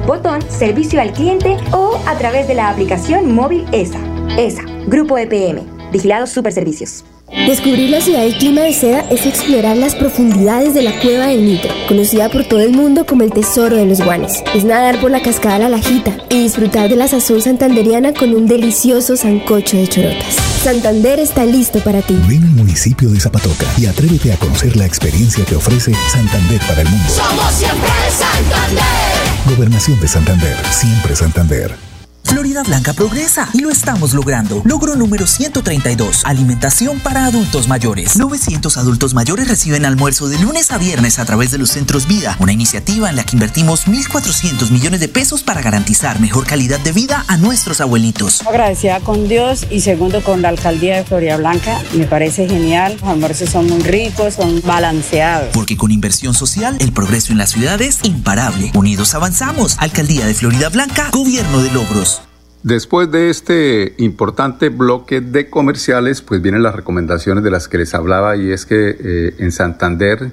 botón 0.07 0.41
Servicio 0.49 0.99
al 1.01 1.11
Cliente 1.11 1.57
o 1.73 1.99
a 2.07 2.17
través 2.17 2.47
de 2.47 2.55
la 2.55 2.69
aplicación 2.69 3.35
móvil 3.35 3.65
ESA. 3.73 3.99
ESA, 4.37 4.63
Grupo 4.87 5.17
EPM, 5.17 5.61
Vigilados 5.91 6.31
Superservicios. 6.31 7.03
Descubrir 7.45 7.89
la 7.89 7.99
ciudad 7.99 8.21
del 8.21 8.37
clima 8.37 8.61
de 8.61 8.73
seda 8.73 9.01
es 9.09 9.25
explorar 9.25 9.75
las 9.75 9.95
profundidades 9.95 10.73
de 10.73 10.81
la 10.81 10.97
cueva 11.01 11.27
del 11.27 11.45
Nitro, 11.45 11.73
conocida 11.89 12.29
por 12.29 12.45
todo 12.45 12.61
el 12.61 12.71
mundo 12.71 13.05
como 13.05 13.23
el 13.23 13.33
tesoro 13.33 13.75
de 13.75 13.85
los 13.85 14.01
guanes. 14.01 14.43
Es 14.55 14.63
nadar 14.63 15.01
por 15.01 15.11
la 15.11 15.21
cascada 15.21 15.59
La 15.59 15.67
Lajita 15.67 16.15
y 16.29 16.43
disfrutar 16.43 16.89
de 16.89 16.95
la 16.95 17.09
sazón 17.09 17.41
santanderiana 17.41 18.13
con 18.13 18.33
un 18.33 18.47
delicioso 18.47 19.17
sancocho 19.17 19.75
de 19.75 19.89
chorotas. 19.89 20.35
Santander 20.63 21.19
está 21.19 21.45
listo 21.45 21.79
para 21.81 22.01
ti. 22.01 22.17
Ven 22.29 22.43
al 22.43 22.51
municipio 22.51 23.09
de 23.09 23.19
Zapatoca 23.19 23.65
y 23.77 23.87
atrévete 23.87 24.31
a 24.31 24.37
conocer 24.37 24.77
la 24.77 24.85
experiencia 24.85 25.43
que 25.43 25.55
ofrece 25.57 25.93
Santander 26.09 26.61
para 26.61 26.81
el 26.81 26.89
mundo. 26.89 27.09
Somos 27.09 27.53
siempre 27.53 27.89
Santander. 28.09 29.16
Gobernación 29.47 29.99
de 30.01 30.07
Santander, 30.07 30.57
siempre 30.71 31.15
Santander. 31.15 31.96
Florida 32.27 32.61
Blanca 32.61 32.93
progresa 32.93 33.47
y 33.53 33.61
lo 33.61 33.69
estamos 33.69 34.13
logrando. 34.13 34.61
Logro 34.65 34.97
número 34.97 35.25
132. 35.25 36.23
Alimentación 36.25 36.99
para 36.99 37.25
adultos 37.25 37.69
mayores. 37.69 38.17
900 38.17 38.75
adultos 38.75 39.13
mayores 39.13 39.47
reciben 39.47 39.85
almuerzo 39.85 40.27
de 40.27 40.37
lunes 40.37 40.71
a 40.71 40.77
viernes 40.77 41.19
a 41.19 41.25
través 41.25 41.51
de 41.51 41.57
los 41.57 41.69
centros 41.69 42.05
Vida, 42.05 42.35
una 42.39 42.51
iniciativa 42.51 43.09
en 43.09 43.15
la 43.15 43.23
que 43.23 43.37
invertimos 43.37 43.87
1.400 43.87 44.71
millones 44.71 44.99
de 44.99 45.07
pesos 45.07 45.41
para 45.41 45.61
garantizar 45.61 46.19
mejor 46.19 46.45
calidad 46.45 46.79
de 46.81 46.91
vida 46.91 47.23
a 47.29 47.37
nuestros 47.37 47.79
abuelitos. 47.79 48.41
Agradecida 48.45 48.99
con 48.99 49.27
Dios 49.29 49.65
y 49.69 49.79
segundo 49.79 50.21
con 50.21 50.41
la 50.41 50.49
alcaldía 50.49 50.97
de 50.97 51.05
Florida 51.05 51.37
Blanca. 51.37 51.81
Me 51.93 52.05
parece 52.05 52.47
genial. 52.47 52.97
Los 52.99 53.09
almuerzos 53.09 53.49
son 53.49 53.67
muy 53.67 53.81
ricos, 53.83 54.35
son 54.35 54.61
balanceados. 54.63 55.49
Porque 55.53 55.77
con 55.77 55.91
inversión 55.91 56.33
social, 56.33 56.75
el 56.79 56.91
progreso 56.91 57.31
en 57.31 57.37
la 57.37 57.47
ciudad 57.47 57.81
es 57.81 57.99
imparable. 58.03 58.71
Unidos 58.75 59.15
avanzamos. 59.15 59.77
Alcaldía 59.79 60.25
de 60.25 60.33
Florida 60.33 60.67
Blanca, 60.69 61.09
Gobierno 61.11 61.61
de 61.61 61.71
Logros. 61.71 62.21
Después 62.63 63.11
de 63.11 63.29
este 63.29 63.93
importante 63.97 64.69
bloque 64.69 65.21
de 65.21 65.49
comerciales, 65.49 66.21
pues 66.21 66.41
vienen 66.41 66.63
las 66.63 66.75
recomendaciones 66.75 67.43
de 67.43 67.51
las 67.51 67.67
que 67.67 67.77
les 67.77 67.93
hablaba 67.93 68.35
y 68.35 68.51
es 68.51 68.65
que 68.65 68.97
eh, 68.99 69.35
en 69.37 69.51
Santander 69.51 70.31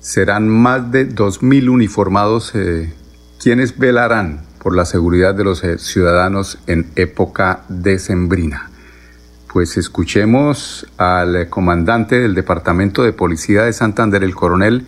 serán 0.00 0.48
más 0.48 0.92
de 0.92 1.08
2.000 1.08 1.68
uniformados 1.68 2.52
eh, 2.54 2.92
quienes 3.42 3.78
velarán 3.78 4.42
por 4.62 4.76
la 4.76 4.84
seguridad 4.84 5.34
de 5.34 5.44
los 5.44 5.64
eh, 5.64 5.78
ciudadanos 5.78 6.58
en 6.66 6.90
época 6.94 7.62
decembrina. 7.68 8.70
Pues 9.52 9.78
escuchemos 9.78 10.86
al 10.98 11.48
comandante 11.48 12.20
del 12.20 12.34
Departamento 12.34 13.02
de 13.02 13.14
Policía 13.14 13.62
de 13.62 13.72
Santander, 13.72 14.22
el 14.22 14.34
coronel 14.34 14.86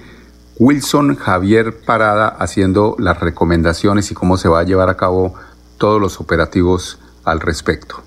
Wilson 0.59 1.17
Javier 1.17 1.75
Parada, 1.87 2.29
haciendo 2.29 2.95
las 2.99 3.19
recomendaciones 3.21 4.11
y 4.11 4.15
cómo 4.15 4.37
se 4.37 4.49
va 4.49 4.61
a 4.61 4.65
llevar 4.65 4.91
a 4.91 4.97
cabo 4.97 5.35
todos 5.79 6.01
los 6.01 6.21
operativos 6.21 6.99
al 7.25 7.41
respecto. 7.41 8.03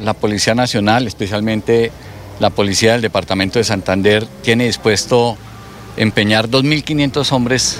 La 0.00 0.14
Policía 0.14 0.54
Nacional, 0.54 1.06
especialmente 1.06 1.92
la 2.40 2.50
Policía 2.50 2.92
del 2.92 3.02
Departamento 3.02 3.58
de 3.58 3.64
Santander, 3.64 4.26
tiene 4.42 4.64
dispuesto 4.64 5.36
empeñar 5.96 6.48
2.500 6.48 7.32
hombres 7.32 7.78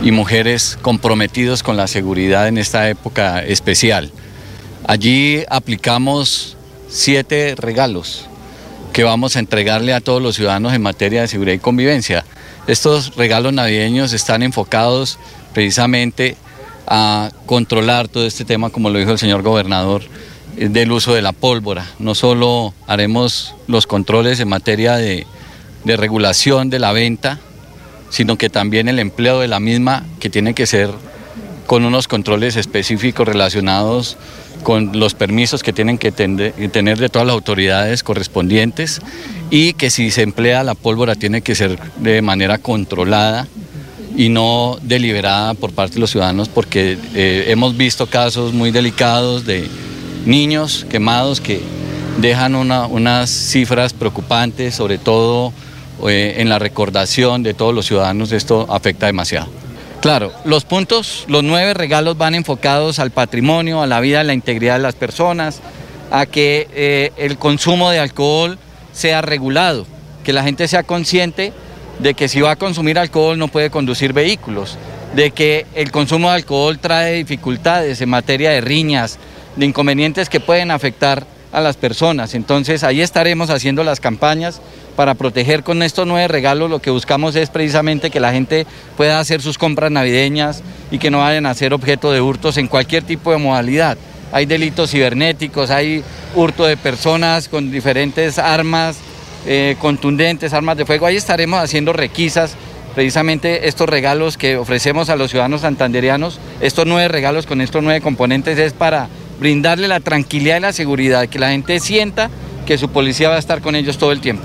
y 0.00 0.10
mujeres 0.10 0.78
comprometidos 0.82 1.62
con 1.62 1.76
la 1.76 1.86
seguridad 1.86 2.48
en 2.48 2.58
esta 2.58 2.88
época 2.88 3.42
especial. 3.42 4.10
Allí 4.86 5.44
aplicamos 5.48 6.56
siete 6.88 7.54
regalos 7.56 8.26
que 8.92 9.04
vamos 9.04 9.36
a 9.36 9.40
entregarle 9.40 9.92
a 9.92 10.00
todos 10.00 10.22
los 10.22 10.36
ciudadanos 10.36 10.72
en 10.72 10.82
materia 10.82 11.22
de 11.22 11.28
seguridad 11.28 11.54
y 11.54 11.58
convivencia. 11.58 12.24
Estos 12.66 13.14
regalos 13.16 13.52
navideños 13.52 14.12
están 14.12 14.42
enfocados 14.42 15.18
precisamente 15.52 16.36
a 16.86 17.30
controlar 17.46 18.08
todo 18.08 18.26
este 18.26 18.44
tema, 18.44 18.70
como 18.70 18.90
lo 18.90 18.98
dijo 18.98 19.10
el 19.10 19.18
señor 19.18 19.42
gobernador, 19.42 20.02
eh, 20.56 20.68
del 20.68 20.92
uso 20.92 21.14
de 21.14 21.22
la 21.22 21.32
pólvora. 21.32 21.86
No 21.98 22.14
solo 22.14 22.74
haremos 22.86 23.54
los 23.66 23.86
controles 23.86 24.40
en 24.40 24.48
materia 24.48 24.96
de, 24.96 25.26
regulación 25.84 26.68
de 26.68 26.80
la 26.80 26.92
venta, 26.92 27.38
sino 28.10 28.36
que 28.36 28.50
también 28.50 28.88
el 28.88 28.98
empleo 28.98 29.40
de 29.40 29.48
la 29.48 29.60
misma, 29.60 30.04
que 30.18 30.30
tiene 30.30 30.52
que 30.52 30.66
ser 30.66 30.90
con 31.66 31.84
unos 31.84 32.08
controles 32.08 32.56
específicos 32.56 33.26
relacionados 33.26 34.16
con 34.62 34.98
los 34.98 35.14
permisos 35.14 35.62
que 35.62 35.72
tienen 35.72 35.96
que 35.98 36.10
tener 36.10 36.98
de 36.98 37.08
todas 37.08 37.26
las 37.26 37.34
autoridades 37.34 38.02
correspondientes 38.02 39.00
y 39.50 39.74
que 39.74 39.90
si 39.90 40.10
se 40.10 40.22
emplea 40.22 40.64
la 40.64 40.74
pólvora 40.74 41.14
tiene 41.14 41.42
que 41.42 41.54
ser 41.54 41.78
de 41.98 42.20
manera 42.22 42.58
controlada 42.58 43.46
y 44.14 44.28
no 44.28 44.78
deliberada 44.82 45.54
por 45.54 45.72
parte 45.72 45.94
de 45.94 46.00
los 46.00 46.10
ciudadanos 46.10 46.48
porque 46.48 46.98
eh, 47.14 47.46
hemos 47.48 47.76
visto 47.76 48.06
casos 48.06 48.52
muy 48.52 48.70
delicados 48.70 49.44
de 49.44 49.68
niños 50.24 50.86
quemados 50.88 51.40
que 51.40 51.60
dejan 52.20 52.54
una- 52.54 52.86
unas 52.86 53.28
cifras 53.30 53.92
preocupantes, 53.92 54.74
sobre 54.74 54.98
todo 54.98 55.52
eh, 56.08 56.36
en 56.38 56.48
la 56.48 56.58
recordación 56.58 57.42
de 57.42 57.54
todos 57.54 57.74
los 57.74 57.86
ciudadanos, 57.86 58.32
esto 58.32 58.66
afecta 58.70 59.06
demasiado. 59.06 59.48
Claro, 60.00 60.32
los 60.44 60.64
puntos, 60.64 61.24
los 61.26 61.42
nueve 61.42 61.74
regalos 61.74 62.16
van 62.18 62.34
enfocados 62.34 62.98
al 62.98 63.10
patrimonio, 63.10 63.82
a 63.82 63.86
la 63.86 64.00
vida, 64.00 64.20
a 64.20 64.24
la 64.24 64.34
integridad 64.34 64.74
de 64.76 64.82
las 64.82 64.94
personas, 64.94 65.60
a 66.10 66.26
que 66.26 66.68
eh, 66.74 67.12
el 67.16 67.38
consumo 67.38 67.90
de 67.90 67.98
alcohol 67.98 68.58
sea 68.92 69.20
regulado, 69.22 69.86
que 70.22 70.32
la 70.32 70.42
gente 70.42 70.68
sea 70.68 70.82
consciente 70.84 71.52
de 71.98 72.14
que 72.14 72.28
si 72.28 72.40
va 72.40 72.52
a 72.52 72.56
consumir 72.56 72.98
alcohol 72.98 73.38
no 73.38 73.48
puede 73.48 73.70
conducir 73.70 74.12
vehículos, 74.12 74.76
de 75.14 75.30
que 75.30 75.66
el 75.74 75.90
consumo 75.90 76.28
de 76.28 76.36
alcohol 76.36 76.78
trae 76.78 77.14
dificultades 77.14 78.00
en 78.00 78.10
materia 78.10 78.50
de 78.50 78.60
riñas, 78.60 79.18
de 79.56 79.66
inconvenientes 79.66 80.28
que 80.28 80.40
pueden 80.40 80.70
afectar 80.70 81.26
a 81.52 81.60
las 81.60 81.76
personas. 81.76 82.34
Entonces 82.34 82.84
ahí 82.84 83.00
estaremos 83.00 83.48
haciendo 83.48 83.82
las 83.82 84.00
campañas 84.00 84.60
para 84.94 85.14
proteger 85.14 85.62
con 85.62 85.82
estos 85.82 86.06
nueve 86.06 86.28
regalos. 86.28 86.68
Lo 86.68 86.80
que 86.80 86.90
buscamos 86.90 87.34
es 87.34 87.48
precisamente 87.48 88.10
que 88.10 88.20
la 88.20 88.32
gente 88.32 88.66
pueda 88.96 89.18
hacer 89.18 89.40
sus 89.40 89.56
compras 89.56 89.90
navideñas 89.90 90.62
y 90.90 90.98
que 90.98 91.10
no 91.10 91.18
vayan 91.18 91.46
a 91.46 91.54
ser 91.54 91.72
objeto 91.72 92.12
de 92.12 92.20
hurtos 92.20 92.58
en 92.58 92.68
cualquier 92.68 93.04
tipo 93.04 93.32
de 93.32 93.38
modalidad. 93.38 93.96
hay 94.32 94.44
delitos 94.44 94.90
cibernéticos, 94.90 95.70
hay 95.70 96.02
hurto 96.34 96.66
de 96.66 96.76
personas 96.76 97.48
con 97.48 97.70
diferentes 97.70 98.38
armas 98.38 98.98
eh, 99.46 99.76
contundentes, 99.78 100.52
armas 100.52 100.76
de 100.76 100.84
fuego. 100.84 101.06
Ahí 101.06 101.16
estaremos 101.16 101.60
haciendo 101.60 101.92
requisas 101.92 102.56
precisamente 102.94 103.68
estos 103.68 103.88
regalos 103.88 104.36
que 104.36 104.56
ofrecemos 104.56 105.10
a 105.10 105.16
los 105.16 105.30
ciudadanos 105.30 105.60
santanderianos, 105.60 106.40
estos 106.60 106.86
nueve 106.86 107.08
regalos 107.08 107.46
con 107.46 107.60
estos 107.60 107.82
nueve 107.82 108.00
componentes 108.00 108.58
es 108.58 108.72
para 108.72 109.08
brindarle 109.38 109.86
la 109.86 110.00
tranquilidad 110.00 110.56
y 110.56 110.60
la 110.60 110.72
seguridad, 110.72 111.28
que 111.28 111.38
la 111.38 111.50
gente 111.50 111.78
sienta 111.78 112.30
que 112.64 112.78
su 112.78 112.88
policía 112.88 113.28
va 113.28 113.36
a 113.36 113.38
estar 113.38 113.60
con 113.60 113.76
ellos 113.76 113.98
todo 113.98 114.12
el 114.12 114.20
tiempo. 114.20 114.44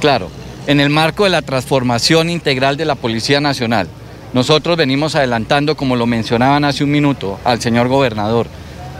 Claro, 0.00 0.30
en 0.68 0.78
el 0.78 0.88
marco 0.88 1.24
de 1.24 1.30
la 1.30 1.42
transformación 1.42 2.30
integral 2.30 2.76
de 2.76 2.84
la 2.84 2.94
Policía 2.94 3.40
Nacional, 3.40 3.88
nosotros 4.32 4.76
venimos 4.76 5.16
adelantando, 5.16 5.76
como 5.76 5.96
lo 5.96 6.06
mencionaban 6.06 6.64
hace 6.64 6.84
un 6.84 6.92
minuto 6.92 7.40
al 7.44 7.60
señor 7.60 7.88
gobernador, 7.88 8.46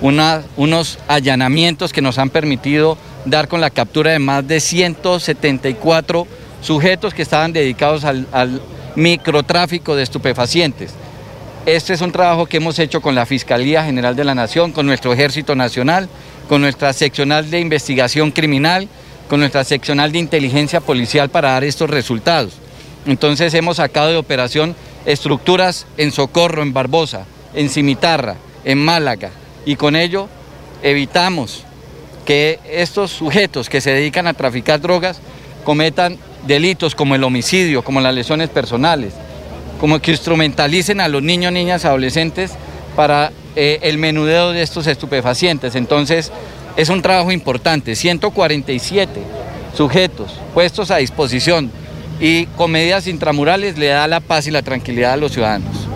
unos 0.00 0.98
allanamientos 1.08 1.92
que 1.92 2.02
nos 2.02 2.18
han 2.18 2.30
permitido 2.30 2.96
dar 3.24 3.48
con 3.48 3.60
la 3.60 3.70
captura 3.70 4.12
de 4.12 4.18
más 4.18 4.46
de 4.46 4.60
174 4.60 6.26
sujetos 6.62 7.14
que 7.14 7.22
estaban 7.22 7.52
dedicados 7.52 8.04
al, 8.04 8.26
al 8.32 8.60
microtráfico 8.96 9.94
de 9.94 10.02
estupefacientes. 10.02 10.92
Este 11.66 11.92
es 11.92 12.00
un 12.00 12.12
trabajo 12.12 12.46
que 12.46 12.56
hemos 12.56 12.78
hecho 12.78 13.02
con 13.02 13.14
la 13.14 13.26
Fiscalía 13.26 13.84
General 13.84 14.16
de 14.16 14.24
la 14.24 14.34
Nación, 14.34 14.72
con 14.72 14.86
nuestro 14.86 15.12
Ejército 15.12 15.54
Nacional, 15.54 16.08
con 16.48 16.62
nuestra 16.62 16.92
seccional 16.92 17.50
de 17.50 17.60
investigación 17.60 18.30
criminal, 18.30 18.88
con 19.28 19.40
nuestra 19.40 19.62
seccional 19.62 20.10
de 20.10 20.18
inteligencia 20.18 20.80
policial 20.80 21.28
para 21.28 21.52
dar 21.52 21.64
estos 21.64 21.90
resultados. 21.90 22.54
Entonces 23.06 23.54
hemos 23.54 23.76
sacado 23.76 24.08
de 24.08 24.16
operación 24.16 24.74
estructuras 25.06 25.86
en 25.96 26.12
Socorro, 26.12 26.62
en 26.62 26.72
Barbosa, 26.72 27.26
en 27.54 27.68
Cimitarra, 27.68 28.36
en 28.64 28.78
Málaga, 28.78 29.30
y 29.70 29.76
con 29.76 29.94
ello 29.94 30.28
evitamos 30.82 31.62
que 32.24 32.58
estos 32.68 33.12
sujetos 33.12 33.68
que 33.68 33.80
se 33.80 33.92
dedican 33.92 34.26
a 34.26 34.34
traficar 34.34 34.80
drogas 34.80 35.20
cometan 35.64 36.18
delitos 36.44 36.96
como 36.96 37.14
el 37.14 37.22
homicidio, 37.22 37.84
como 37.84 38.00
las 38.00 38.12
lesiones 38.12 38.48
personales, 38.48 39.12
como 39.78 40.00
que 40.00 40.10
instrumentalicen 40.10 41.00
a 41.00 41.06
los 41.06 41.22
niños, 41.22 41.52
niñas, 41.52 41.84
adolescentes 41.84 42.54
para 42.96 43.30
eh, 43.54 43.78
el 43.82 43.98
menudeo 43.98 44.50
de 44.50 44.62
estos 44.62 44.88
estupefacientes. 44.88 45.76
Entonces, 45.76 46.32
es 46.76 46.88
un 46.88 47.00
trabajo 47.00 47.30
importante, 47.30 47.94
147 47.94 49.22
sujetos 49.76 50.32
puestos 50.52 50.90
a 50.90 50.96
disposición 50.96 51.70
y 52.18 52.46
con 52.46 52.72
medidas 52.72 53.06
intramurales 53.06 53.78
le 53.78 53.86
da 53.86 54.08
la 54.08 54.18
paz 54.18 54.48
y 54.48 54.50
la 54.50 54.62
tranquilidad 54.62 55.12
a 55.12 55.16
los 55.16 55.30
ciudadanos. 55.30 55.86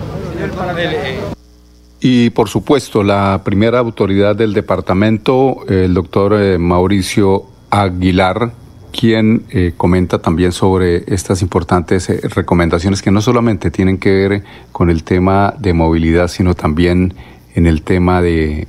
Y 2.07 2.29
por 2.29 2.49
supuesto, 2.49 3.01
la 3.01 3.41
primera 3.43 3.79
autoridad 3.79 4.35
del 4.35 4.53
departamento, 4.53 5.65
el 5.67 5.95
doctor 5.95 6.35
eh, 6.39 6.59
Mauricio 6.59 7.45
Aguilar, 7.71 8.51
quien 8.91 9.45
eh, 9.49 9.73
comenta 9.75 10.19
también 10.19 10.51
sobre 10.51 11.03
estas 11.11 11.41
importantes 11.41 12.07
eh, 12.11 12.21
recomendaciones 12.21 13.01
que 13.01 13.09
no 13.09 13.21
solamente 13.21 13.71
tienen 13.71 13.97
que 13.97 14.11
ver 14.11 14.43
con 14.71 14.91
el 14.91 15.03
tema 15.03 15.55
de 15.57 15.73
movilidad, 15.73 16.27
sino 16.27 16.53
también 16.53 17.15
en 17.55 17.65
el 17.65 17.81
tema 17.81 18.21
de 18.21 18.67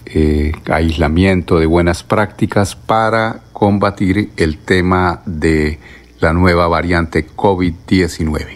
aislamiento, 0.70 1.58
de 1.58 1.66
buenas 1.66 2.04
prácticas 2.04 2.74
para 2.74 3.42
combatir 3.52 4.30
el 4.38 4.56
tema 4.56 5.20
de 5.26 5.78
la 6.20 6.32
nueva 6.32 6.68
variante 6.68 7.26
COVID-19. 7.26 8.55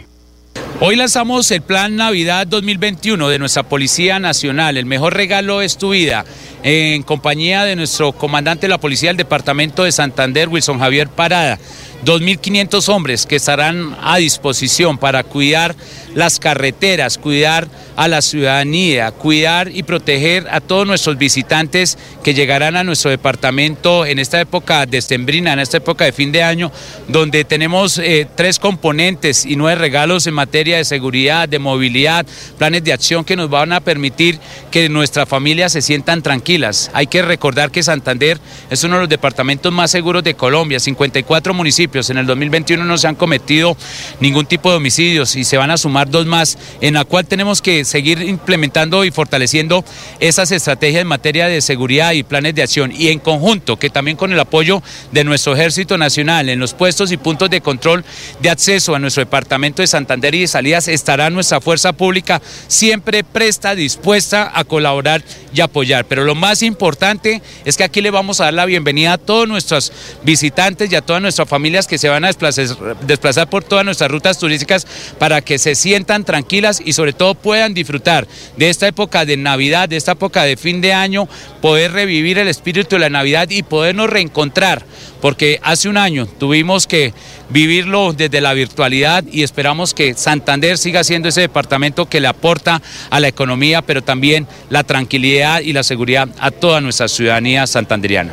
Hoy 0.83 0.97
lanzamos 0.97 1.51
el 1.51 1.61
Plan 1.61 1.95
Navidad 1.95 2.47
2021 2.47 3.29
de 3.29 3.39
nuestra 3.39 3.65
Policía 3.65 4.19
Nacional. 4.19 4.79
El 4.79 4.87
mejor 4.87 5.13
regalo 5.13 5.61
es 5.61 5.77
tu 5.77 5.91
vida, 5.91 6.25
en 6.63 7.03
compañía 7.03 7.65
de 7.65 7.77
nuestro 7.77 8.13
comandante 8.13 8.63
de 8.63 8.71
la 8.71 8.79
Policía 8.79 9.11
del 9.11 9.19
Departamento 9.19 9.85
de 9.85 9.93
Santander, 9.93 10.49
Wilson 10.49 10.79
Javier 10.79 11.09
Parada. 11.11 11.59
2.500 12.07 12.89
hombres 12.89 13.27
que 13.27 13.37
estarán 13.37 13.95
a 14.03 14.17
disposición 14.17 14.97
para 14.97 15.23
cuidar 15.23 15.77
las 16.14 16.40
carreteras, 16.40 17.19
cuidar 17.19 17.69
a 18.01 18.09
la 18.09 18.23
ciudadanía, 18.23 19.11
cuidar 19.11 19.71
y 19.75 19.83
proteger 19.83 20.47
a 20.51 20.63
todos 20.63 20.87
nuestros 20.87 21.19
visitantes 21.19 21.99
que 22.25 22.33
llegarán 22.33 22.77
a 22.77 22.83
nuestro 22.83 23.11
departamento 23.11 24.07
en 24.07 24.19
esta 24.19 24.41
época 24.41 24.87
de 24.87 24.97
estembrina, 24.97 25.53
en 25.53 25.59
esta 25.59 25.77
época 25.77 26.07
de 26.07 26.13
fin 26.13 26.33
de 26.33 26.43
año, 26.43 26.73
donde 27.09 27.45
tenemos 27.45 27.99
eh, 27.99 28.27
tres 28.35 28.59
componentes 28.59 29.45
y 29.45 29.55
nueve 29.55 29.79
regalos 29.79 30.27
en 30.27 30.33
materia 30.33 30.79
de 30.79 30.87
seguridad, 30.87 31.47
de 31.47 31.59
movilidad, 31.59 32.25
planes 32.57 32.85
de 32.85 32.95
acción 32.95 33.23
que 33.23 33.37
nos 33.37 33.51
van 33.51 33.71
a 33.75 33.81
permitir 33.81 34.39
que 34.71 34.89
nuestras 34.89 35.29
familias 35.29 35.73
se 35.73 35.83
sientan 35.83 36.23
tranquilas. 36.23 36.91
Hay 36.95 37.07
que 37.07 37.21
recordar 37.21 37.71
que 37.71 37.83
Santander 37.83 38.41
es 38.71 38.83
uno 38.83 38.95
de 38.95 39.01
los 39.01 39.11
departamentos 39.11 39.75
más 39.75 39.91
seguros 39.91 40.25
de 40.25 40.33
Colombia, 40.33 40.81
54 40.81 41.53
municipios. 41.53 42.09
En 42.09 42.17
el 42.17 42.25
2021 42.25 42.83
no 42.83 42.97
se 42.97 43.09
han 43.09 43.15
cometido 43.15 43.77
ningún 44.21 44.47
tipo 44.47 44.71
de 44.71 44.79
homicidios 44.79 45.37
y 45.37 45.45
se 45.45 45.59
van 45.59 45.71
a 45.71 45.77
sumar 45.77 46.09
dos 46.09 46.25
más, 46.25 46.57
en 46.81 46.95
la 46.95 47.05
cual 47.05 47.27
tenemos 47.27 47.61
que 47.61 47.89
seguir 47.90 48.22
implementando 48.22 49.05
y 49.05 49.11
fortaleciendo 49.11 49.85
esas 50.20 50.50
estrategias 50.53 51.03
en 51.03 51.09
materia 51.09 51.48
de 51.48 51.61
seguridad 51.61 52.12
y 52.12 52.22
planes 52.22 52.55
de 52.55 52.62
acción. 52.62 52.92
Y 52.96 53.09
en 53.09 53.18
conjunto, 53.18 53.76
que 53.76 53.90
también 53.90 54.16
con 54.16 54.33
el 54.33 54.40
apoyo 54.40 54.83
de 55.12 55.24
nuestro 55.24 55.55
Ejército 55.55 55.98
Nacional 55.98 56.48
en 56.48 56.59
los 56.59 56.74
puestos 56.74 57.12
y 57.12 57.16
puntos 57.16 57.50
de 57.50 57.61
control 57.61 58.05
de 58.40 58.50
acceso 58.50 58.94
a 58.94 58.98
nuestro 58.98 59.22
departamento 59.22 59.83
de 59.83 59.87
Santander 59.87 60.35
y 60.35 60.40
de 60.40 60.46
salidas, 60.46 60.88
estará 60.88 61.31
nuestra 61.31 61.61
fuerza 61.61 61.92
pública 61.92 62.40
siempre 62.68 63.24
presta, 63.24 63.74
dispuesta 63.74 64.50
a 64.55 64.64
colaborar 64.64 65.22
y 65.53 65.61
apoyar. 65.61 66.05
Pero 66.07 66.25
lo 66.25 66.35
más 66.35 66.63
importante 66.63 67.43
es 67.65 67.77
que 67.77 67.85
aquí 67.85 68.01
le 68.01 68.11
vamos 68.11 68.41
a 68.41 68.45
dar 68.45 68.55
la 68.55 68.67
bienvenida 68.67 69.15
a 69.15 69.19
todos 69.19 69.49
nuestros 69.49 69.93
visitantes 70.23 70.91
y 70.93 70.97
a 70.97 71.03
todas 71.03 71.23
nuestras 71.23 71.49
familias 71.49 71.87
que 71.87 71.99
se 71.99 72.09
van 72.09 72.25
a 72.25 72.29
desplazar, 72.29 73.49
por 73.51 73.65
todas 73.65 73.85
nuestras 73.85 74.11
rutas 74.11 74.39
turísticas 74.39 74.87
para 75.19 75.41
que 75.41 75.59
se 75.59 75.75
sientan 75.75 76.25
tranquilas 76.25 76.81
y 76.85 76.93
sobre 76.93 77.13
todo 77.13 77.35
puedan 77.35 77.75
disfrutar 77.75 78.27
de 78.57 78.71
esta 78.71 78.87
época 78.87 79.25
de 79.25 79.37
Navidad, 79.37 79.89
de 79.89 79.97
esta 79.97 80.13
época 80.13 80.45
de 80.45 80.57
fin 80.57 80.81
de 80.81 80.93
año, 80.93 81.29
poder 81.61 81.93
revivir 81.93 82.39
el 82.39 82.49
espíritu 82.49 82.97
de 82.97 83.01
la 83.01 83.11
Navidad 83.11 83.49
y 83.51 83.63
podernos 83.63 84.11
reencontrar, 84.11 84.85
porque 85.21 85.61
hace 85.63 85.89
un 85.89 85.97
año 85.97 86.27
tuvimos 86.27 86.87
que 86.87 87.13
vivirlo 87.51 88.13
desde 88.13 88.41
la 88.41 88.53
virtualidad 88.55 89.25
y 89.31 89.43
esperamos 89.43 89.95
que 89.95 90.15
Santander 90.15 90.79
siga 90.79 91.05
siendo 91.05 91.29
ese 91.29 91.43
departamento 91.43 92.07
que 92.07 92.21
le 92.21 92.29
aporta 92.29 92.81
a 93.11 93.21
la 93.21 93.29
economía, 93.29 93.83
pero 93.83 94.03
también 94.03 94.47
la 94.69 94.85
tranquilidad 94.85 95.61
y 95.61 95.73
la 95.73 95.83
seguridad 95.83 96.29
a 96.39 96.51
toda 96.51 96.81
nuestra 96.81 97.09
ciudadanía 97.09 97.67
santanderiana 97.67 98.33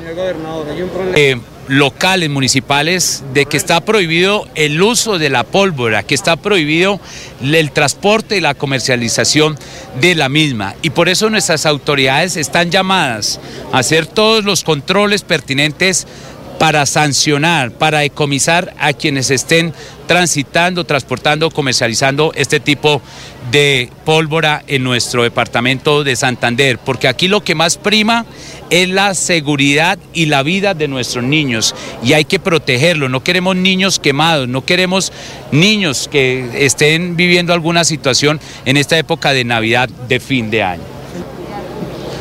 locales, 1.67 2.29
municipales, 2.29 3.23
de 3.33 3.45
que 3.45 3.57
está 3.57 3.81
prohibido 3.81 4.47
el 4.55 4.81
uso 4.81 5.19
de 5.19 5.29
la 5.29 5.43
pólvora, 5.43 6.03
que 6.03 6.15
está 6.15 6.35
prohibido 6.37 6.99
el 7.41 7.71
transporte 7.71 8.37
y 8.37 8.41
la 8.41 8.53
comercialización 8.53 9.57
de 9.99 10.15
la 10.15 10.29
misma. 10.29 10.75
Y 10.81 10.91
por 10.91 11.09
eso 11.09 11.29
nuestras 11.29 11.65
autoridades 11.65 12.37
están 12.37 12.71
llamadas 12.71 13.39
a 13.73 13.79
hacer 13.79 14.05
todos 14.05 14.45
los 14.45 14.63
controles 14.63 15.23
pertinentes 15.23 16.07
para 16.59 16.85
sancionar, 16.85 17.71
para 17.71 17.99
decomisar 17.99 18.73
a 18.79 18.93
quienes 18.93 19.29
estén 19.29 19.73
transitando, 20.07 20.85
transportando, 20.85 21.51
comercializando 21.51 22.31
este 22.35 22.59
tipo 22.59 23.01
de 23.51 23.89
pólvora 24.05 24.63
en 24.67 24.83
nuestro 24.83 25.23
departamento 25.23 26.03
de 26.03 26.15
Santander, 26.15 26.79
porque 26.79 27.07
aquí 27.07 27.27
lo 27.27 27.43
que 27.43 27.55
más 27.55 27.77
prima 27.77 28.25
es 28.69 28.89
la 28.89 29.13
seguridad 29.13 29.97
y 30.13 30.25
la 30.25 30.43
vida 30.43 30.73
de 30.73 30.87
nuestros 30.87 31.23
niños 31.23 31.75
y 32.03 32.13
hay 32.13 32.25
que 32.25 32.39
protegerlo. 32.39 33.09
No 33.09 33.23
queremos 33.23 33.55
niños 33.55 33.99
quemados, 33.99 34.47
no 34.47 34.65
queremos 34.65 35.11
niños 35.51 36.09
que 36.11 36.65
estén 36.65 37.15
viviendo 37.15 37.53
alguna 37.53 37.83
situación 37.83 38.39
en 38.65 38.77
esta 38.77 38.97
época 38.97 39.31
de 39.33 39.45
Navidad 39.45 39.89
de 40.07 40.19
fin 40.19 40.49
de 40.49 40.63
año. 40.63 40.96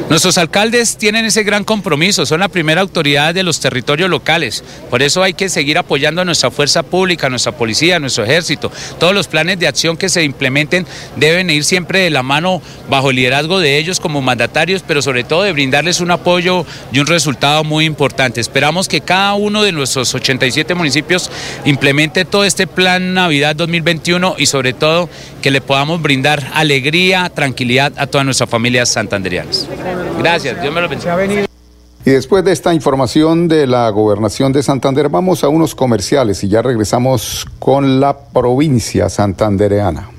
Nuestros 0.08 0.38
alcaldes 0.38 0.98
tienen 0.98 1.24
ese 1.24 1.42
gran 1.42 1.64
compromiso, 1.64 2.26
son 2.26 2.38
la 2.38 2.48
primera 2.48 2.80
autoridad 2.80 3.34
de 3.34 3.42
los 3.42 3.58
territorios 3.58 4.08
locales. 4.08 4.62
Por 4.88 5.02
eso 5.02 5.20
hay 5.20 5.34
que 5.34 5.48
seguir 5.48 5.78
apoyando 5.78 6.20
a 6.20 6.24
nuestra 6.24 6.52
fuerza 6.52 6.84
pública, 6.84 7.26
a 7.26 7.30
nuestra 7.30 7.50
policía, 7.50 7.96
a 7.96 7.98
nuestro 7.98 8.22
ejército. 8.22 8.70
Todos 9.00 9.12
los 9.12 9.26
planes 9.26 9.58
de 9.58 9.66
acción 9.66 9.96
que 9.96 10.08
se 10.08 10.22
implementen 10.22 10.86
deben 11.16 11.50
ir 11.50 11.64
siempre 11.64 11.98
de 11.98 12.10
la 12.10 12.22
mano 12.22 12.62
bajo 12.88 13.10
el 13.10 13.16
liderazgo 13.16 13.58
de 13.58 13.78
ellos 13.78 13.98
como 13.98 14.22
mandatarios, 14.22 14.84
pero 14.86 15.02
sobre 15.02 15.24
todo 15.24 15.42
de 15.42 15.52
brindarles 15.52 16.00
un 16.00 16.12
apoyo 16.12 16.64
y 16.92 17.00
un 17.00 17.08
resultado 17.08 17.64
muy 17.64 17.84
importante. 17.84 18.40
Esperamos 18.40 18.86
que 18.86 19.00
cada 19.00 19.34
uno 19.34 19.64
de 19.64 19.72
nuestros 19.72 20.14
87 20.14 20.72
municipios 20.76 21.32
implemente 21.64 22.24
todo 22.24 22.44
este 22.44 22.68
plan 22.68 23.12
Navidad 23.12 23.56
2021 23.56 24.36
y 24.38 24.46
sobre 24.46 24.72
todo 24.72 25.10
que 25.42 25.50
le 25.50 25.60
podamos 25.60 26.00
brindar 26.00 26.48
alegría, 26.54 27.28
tranquilidad 27.28 27.92
a 27.96 28.06
todas 28.06 28.24
nuestras 28.24 28.48
familias 28.48 28.88
santanderianas. 28.88 29.66
Gracias, 30.18 30.60
Dios 30.60 30.74
me 30.74 30.80
lo 30.80 30.88
bendiga. 30.88 31.46
Y 32.04 32.10
después 32.10 32.44
de 32.44 32.52
esta 32.52 32.72
información 32.72 33.48
de 33.48 33.66
la 33.66 33.90
gobernación 33.90 34.52
de 34.52 34.62
Santander, 34.62 35.08
vamos 35.08 35.42
a 35.42 35.48
unos 35.48 35.74
comerciales 35.74 36.44
y 36.44 36.48
ya 36.48 36.62
regresamos 36.62 37.46
con 37.58 37.98
la 37.98 38.16
provincia 38.16 39.08
santandereana. 39.08 40.15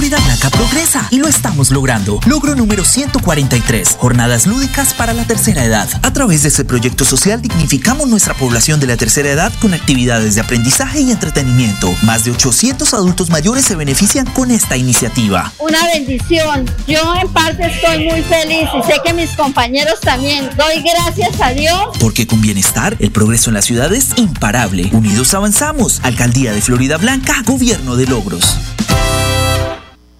Florida 0.00 0.18
Blanca 0.24 0.48
progresa 0.48 1.06
y 1.10 1.18
lo 1.18 1.28
estamos 1.28 1.70
logrando. 1.70 2.20
Logro 2.24 2.54
número 2.56 2.86
143. 2.86 3.98
Jornadas 3.98 4.46
lúdicas 4.46 4.94
para 4.94 5.12
la 5.12 5.26
tercera 5.26 5.62
edad. 5.62 5.90
A 6.02 6.10
través 6.10 6.42
de 6.42 6.48
este 6.48 6.64
proyecto 6.64 7.04
social 7.04 7.42
dignificamos 7.42 8.08
nuestra 8.08 8.32
población 8.32 8.80
de 8.80 8.86
la 8.86 8.96
tercera 8.96 9.28
edad 9.28 9.52
con 9.60 9.74
actividades 9.74 10.36
de 10.36 10.40
aprendizaje 10.40 11.02
y 11.02 11.10
entretenimiento. 11.10 11.94
Más 12.00 12.24
de 12.24 12.30
800 12.30 12.94
adultos 12.94 13.28
mayores 13.28 13.66
se 13.66 13.76
benefician 13.76 14.24
con 14.24 14.50
esta 14.50 14.78
iniciativa. 14.78 15.52
Una 15.58 15.84
bendición. 15.92 16.64
Yo 16.86 17.14
en 17.20 17.28
parte 17.28 17.66
estoy 17.66 18.06
muy 18.06 18.22
feliz 18.22 18.70
y 18.78 18.90
sé 18.90 19.02
que 19.04 19.12
mis 19.12 19.32
compañeros 19.32 20.00
también. 20.00 20.48
Doy 20.56 20.82
gracias 20.82 21.38
a 21.42 21.50
Dios. 21.50 21.98
Porque 22.00 22.26
con 22.26 22.40
bienestar, 22.40 22.96
el 23.00 23.10
progreso 23.10 23.50
en 23.50 23.54
la 23.54 23.62
ciudad 23.62 23.92
es 23.92 24.16
imparable. 24.16 24.88
Unidos 24.92 25.34
avanzamos. 25.34 26.00
Alcaldía 26.02 26.54
de 26.54 26.62
Florida 26.62 26.96
Blanca, 26.96 27.42
Gobierno 27.44 27.96
de 27.96 28.06
Logros. 28.06 28.56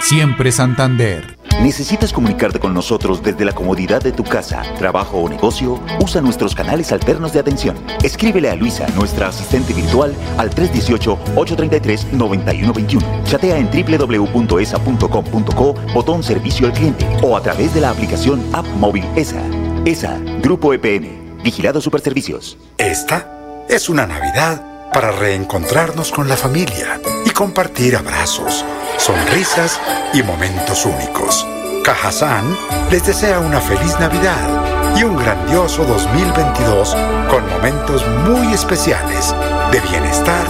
Siempre 0.00 0.52
Santander. 0.52 1.36
¿Necesitas 1.62 2.12
comunicarte 2.12 2.58
con 2.58 2.74
nosotros 2.74 3.22
desde 3.22 3.44
la 3.44 3.52
comodidad 3.52 4.02
de 4.02 4.10
tu 4.12 4.24
casa, 4.24 4.62
trabajo 4.76 5.18
o 5.18 5.28
negocio? 5.28 5.80
Usa 6.00 6.20
nuestros 6.20 6.52
canales 6.54 6.92
alternos 6.92 7.32
de 7.32 7.40
atención. 7.40 7.76
Escríbele 8.02 8.50
a 8.50 8.54
Luisa, 8.54 8.86
nuestra 8.96 9.28
asistente 9.28 9.72
virtual, 9.72 10.14
al 10.36 10.50
318-833-9121. 10.50 13.24
Chatea 13.24 13.56
en 13.58 13.70
www.esa.com.co, 13.70 15.74
botón 15.94 16.22
servicio 16.22 16.66
al 16.66 16.72
cliente 16.72 17.06
o 17.22 17.36
a 17.36 17.40
través 17.40 17.72
de 17.72 17.80
la 17.80 17.90
aplicación 17.90 18.42
App 18.52 18.66
Móvil 18.78 19.04
ESA. 19.16 19.42
ESA, 19.84 20.18
Grupo 20.42 20.74
EPN, 20.74 21.38
Vigilado 21.42 21.80
Superservicios. 21.80 22.58
Esta 22.78 23.64
es 23.68 23.88
una 23.88 24.06
Navidad 24.06 24.90
para 24.92 25.12
reencontrarnos 25.12 26.10
con 26.12 26.28
la 26.28 26.36
familia 26.36 27.00
compartir 27.34 27.96
abrazos, 27.96 28.64
sonrisas 28.96 29.80
y 30.14 30.22
momentos 30.22 30.86
únicos. 30.86 31.46
Cajazán 31.84 32.56
les 32.90 33.04
desea 33.04 33.40
una 33.40 33.60
feliz 33.60 33.98
Navidad 34.00 34.96
y 34.96 35.02
un 35.02 35.16
grandioso 35.16 35.84
2022 35.84 36.96
con 37.28 37.46
momentos 37.50 38.06
muy 38.26 38.54
especiales 38.54 39.34
de 39.70 39.80
bienestar 39.80 40.46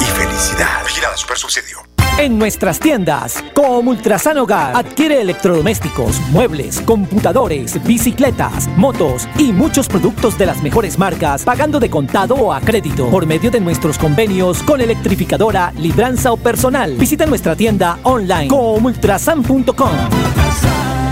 y 0.00 0.04
felicidad. 0.04 0.84
Vigilada 0.84 1.16
Supersubsidio. 1.16 1.89
En 2.18 2.38
nuestras 2.38 2.78
tiendas, 2.78 3.42
como 3.54 3.90
Ultrasan 3.90 4.38
Hogar, 4.38 4.76
adquiere 4.76 5.20
electrodomésticos, 5.20 6.20
muebles, 6.30 6.80
computadores, 6.82 7.82
bicicletas, 7.84 8.68
motos 8.76 9.26
y 9.38 9.52
muchos 9.52 9.88
productos 9.88 10.36
de 10.36 10.46
las 10.46 10.62
mejores 10.62 10.98
marcas, 10.98 11.44
pagando 11.44 11.80
de 11.80 11.88
contado 11.88 12.34
o 12.34 12.52
a 12.52 12.60
crédito 12.60 13.08
por 13.10 13.26
medio 13.26 13.50
de 13.50 13.60
nuestros 13.60 13.98
convenios 13.98 14.62
con 14.62 14.80
electrificadora, 14.80 15.72
libranza 15.78 16.32
o 16.32 16.36
personal. 16.36 16.94
Visita 16.96 17.26
nuestra 17.26 17.56
tienda 17.56 17.98
online 18.02 18.48
comultrasan.com. 18.48 19.90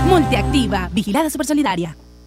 Multiactiva, 0.07 0.89
vigilada 0.93 1.29
supersolidaria. 1.29 1.95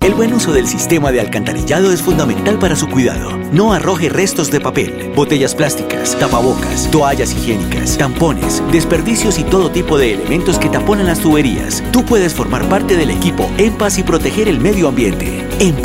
El 0.00 0.14
buen 0.14 0.32
uso 0.32 0.52
del 0.52 0.66
sistema 0.66 1.12
de 1.12 1.20
alcantarillado 1.20 1.92
es 1.92 2.00
fundamental 2.00 2.58
para 2.58 2.74
su 2.74 2.88
cuidado. 2.88 3.36
No 3.52 3.74
arroje 3.74 4.08
restos 4.08 4.50
de 4.50 4.58
papel, 4.58 5.12
botellas 5.14 5.54
plásticas, 5.54 6.18
tapabocas, 6.18 6.90
toallas 6.90 7.32
higiénicas, 7.32 7.98
tampones, 7.98 8.62
desperdicios 8.72 9.38
y 9.38 9.44
todo 9.44 9.70
tipo 9.70 9.98
de 9.98 10.14
elementos 10.14 10.58
que 10.58 10.70
taponan 10.70 11.06
las 11.06 11.20
tuberías. 11.20 11.82
Tú 11.92 12.02
puedes 12.06 12.32
formar 12.32 12.66
parte 12.70 12.96
del 12.96 13.10
equipo 13.10 13.50
En 13.58 13.76
y 13.98 14.02
proteger 14.02 14.48
el 14.48 14.58
medio 14.58 14.88
ambiente. 14.88 15.46
En 15.58 15.76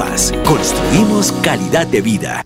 construimos 0.46 1.34
calidad 1.42 1.86
de 1.86 2.02
vida. 2.02 2.46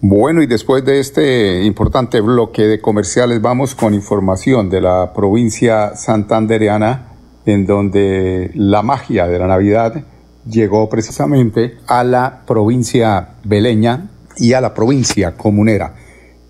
Bueno, 0.00 0.42
y 0.42 0.46
después 0.46 0.84
de 0.84 1.00
este 1.00 1.64
importante 1.64 2.20
bloque 2.20 2.62
de 2.62 2.80
comerciales, 2.80 3.40
vamos 3.40 3.74
con 3.74 3.94
información 3.94 4.68
de 4.68 4.82
la 4.82 5.14
provincia 5.14 5.96
santandereana, 5.96 7.12
en 7.46 7.64
donde 7.64 8.50
la 8.54 8.82
magia 8.82 9.26
de 9.26 9.38
la 9.38 9.46
Navidad 9.46 10.04
llegó 10.48 10.88
precisamente 10.90 11.78
a 11.86 12.04
la 12.04 12.42
provincia 12.46 13.36
beleña 13.44 14.10
y 14.36 14.52
a 14.52 14.60
la 14.60 14.74
provincia 14.74 15.34
comunera. 15.34 15.94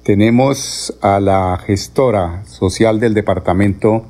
Tenemos 0.03 0.97
a 1.01 1.21
la 1.21 1.57
gestora 1.65 2.45
social 2.47 2.99
del 2.99 3.15
departamento 3.15 4.07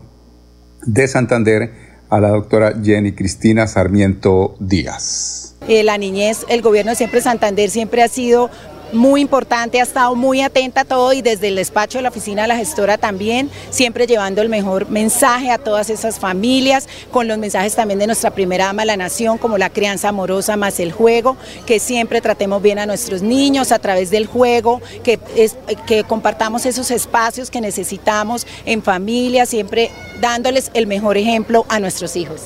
de 0.86 1.08
Santander, 1.08 1.72
a 2.08 2.20
la 2.20 2.30
doctora 2.30 2.74
Jenny 2.82 3.12
Cristina 3.12 3.66
Sarmiento 3.66 4.54
Díaz. 4.60 5.56
Eh, 5.68 5.82
la 5.82 5.98
niñez, 5.98 6.46
el 6.48 6.62
gobierno 6.62 6.90
de 6.90 6.96
siempre 6.96 7.20
Santander 7.20 7.70
siempre 7.70 8.02
ha 8.02 8.08
sido 8.08 8.50
muy 8.92 9.20
importante, 9.20 9.80
ha 9.80 9.82
estado 9.82 10.14
muy 10.14 10.40
atenta 10.40 10.82
a 10.82 10.84
todo 10.84 11.12
y 11.12 11.22
desde 11.22 11.48
el 11.48 11.56
despacho 11.56 11.98
de 11.98 12.02
la 12.02 12.08
oficina 12.08 12.42
de 12.42 12.48
la 12.48 12.56
gestora 12.56 12.98
también, 12.98 13.50
siempre 13.70 14.06
llevando 14.06 14.42
el 14.42 14.48
mejor 14.48 14.88
mensaje 14.88 15.50
a 15.50 15.58
todas 15.58 15.90
esas 15.90 16.18
familias, 16.18 16.88
con 17.10 17.28
los 17.28 17.38
mensajes 17.38 17.74
también 17.74 17.98
de 17.98 18.06
nuestra 18.06 18.30
primera 18.30 18.70
ama 18.70 18.82
de 18.82 18.86
la 18.86 18.96
nación, 18.96 19.38
como 19.38 19.58
la 19.58 19.70
crianza 19.70 20.08
amorosa 20.08 20.56
más 20.56 20.80
el 20.80 20.92
juego, 20.92 21.36
que 21.66 21.78
siempre 21.78 22.20
tratemos 22.20 22.62
bien 22.62 22.78
a 22.78 22.86
nuestros 22.86 23.22
niños 23.22 23.72
a 23.72 23.78
través 23.78 24.10
del 24.10 24.26
juego, 24.26 24.80
que, 25.02 25.18
es, 25.36 25.56
que 25.86 26.04
compartamos 26.04 26.66
esos 26.66 26.90
espacios 26.90 27.50
que 27.50 27.60
necesitamos 27.60 28.46
en 28.64 28.82
familia, 28.82 29.46
siempre 29.46 29.90
dándoles 30.20 30.70
el 30.74 30.86
mejor 30.86 31.16
ejemplo 31.16 31.66
a 31.68 31.80
nuestros 31.80 32.16
hijos. 32.16 32.42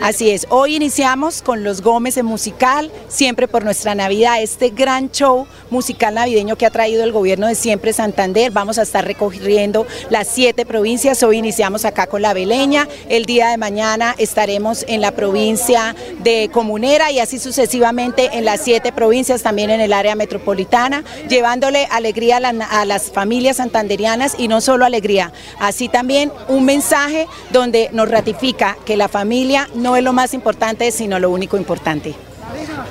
Así 0.00 0.30
es, 0.30 0.46
hoy 0.50 0.76
iniciamos 0.76 1.42
con 1.42 1.64
los 1.64 1.82
Gómez 1.82 2.16
en 2.16 2.26
musical, 2.26 2.90
siempre 3.08 3.48
por 3.48 3.64
nuestra 3.64 3.94
Navidad, 3.94 4.42
este 4.42 4.70
gran 4.70 5.10
show 5.10 5.46
musical 5.70 6.14
navideño 6.14 6.56
que 6.56 6.66
ha 6.66 6.70
traído 6.70 7.04
el 7.04 7.12
gobierno 7.12 7.46
de 7.46 7.54
siempre 7.54 7.92
Santander. 7.92 8.50
Vamos 8.50 8.78
a 8.78 8.82
estar 8.82 9.04
recorriendo 9.04 9.86
las 10.10 10.28
siete 10.28 10.66
provincias. 10.66 11.22
Hoy 11.22 11.38
iniciamos 11.38 11.84
acá 11.84 12.06
con 12.06 12.22
la 12.22 12.34
Beleña. 12.34 12.88
El 13.08 13.24
día 13.24 13.48
de 13.48 13.56
mañana 13.56 14.14
estaremos 14.18 14.84
en 14.88 15.00
la 15.00 15.12
provincia 15.12 15.94
de 16.22 16.50
Comunera 16.52 17.10
y 17.10 17.18
así 17.18 17.38
sucesivamente 17.38 18.30
en 18.32 18.44
las 18.44 18.60
siete 18.60 18.92
provincias, 18.92 19.42
también 19.42 19.70
en 19.70 19.80
el 19.80 19.92
área 19.92 20.14
metropolitana, 20.14 21.04
llevándole 21.28 21.86
alegría 21.90 22.36
a, 22.36 22.84
las 22.84 23.10
familias 23.10 23.56
santanderianas 23.56 24.34
y 24.38 24.48
no 24.48 24.60
solo 24.60 24.84
alegría, 24.84 25.32
así 25.58 25.88
también 25.88 26.32
un 26.48 26.64
mensaje 26.64 27.26
donde 27.50 27.88
nos 27.92 28.08
ratifica 28.08 28.76
que 28.84 28.96
la 28.96 29.08
familia 29.08 29.68
no 29.74 29.96
es 29.96 30.04
lo 30.04 30.12
más 30.12 30.34
importante, 30.34 30.90
sino 30.92 31.18
lo 31.18 31.30
único 31.30 31.56
importante. 31.56 32.14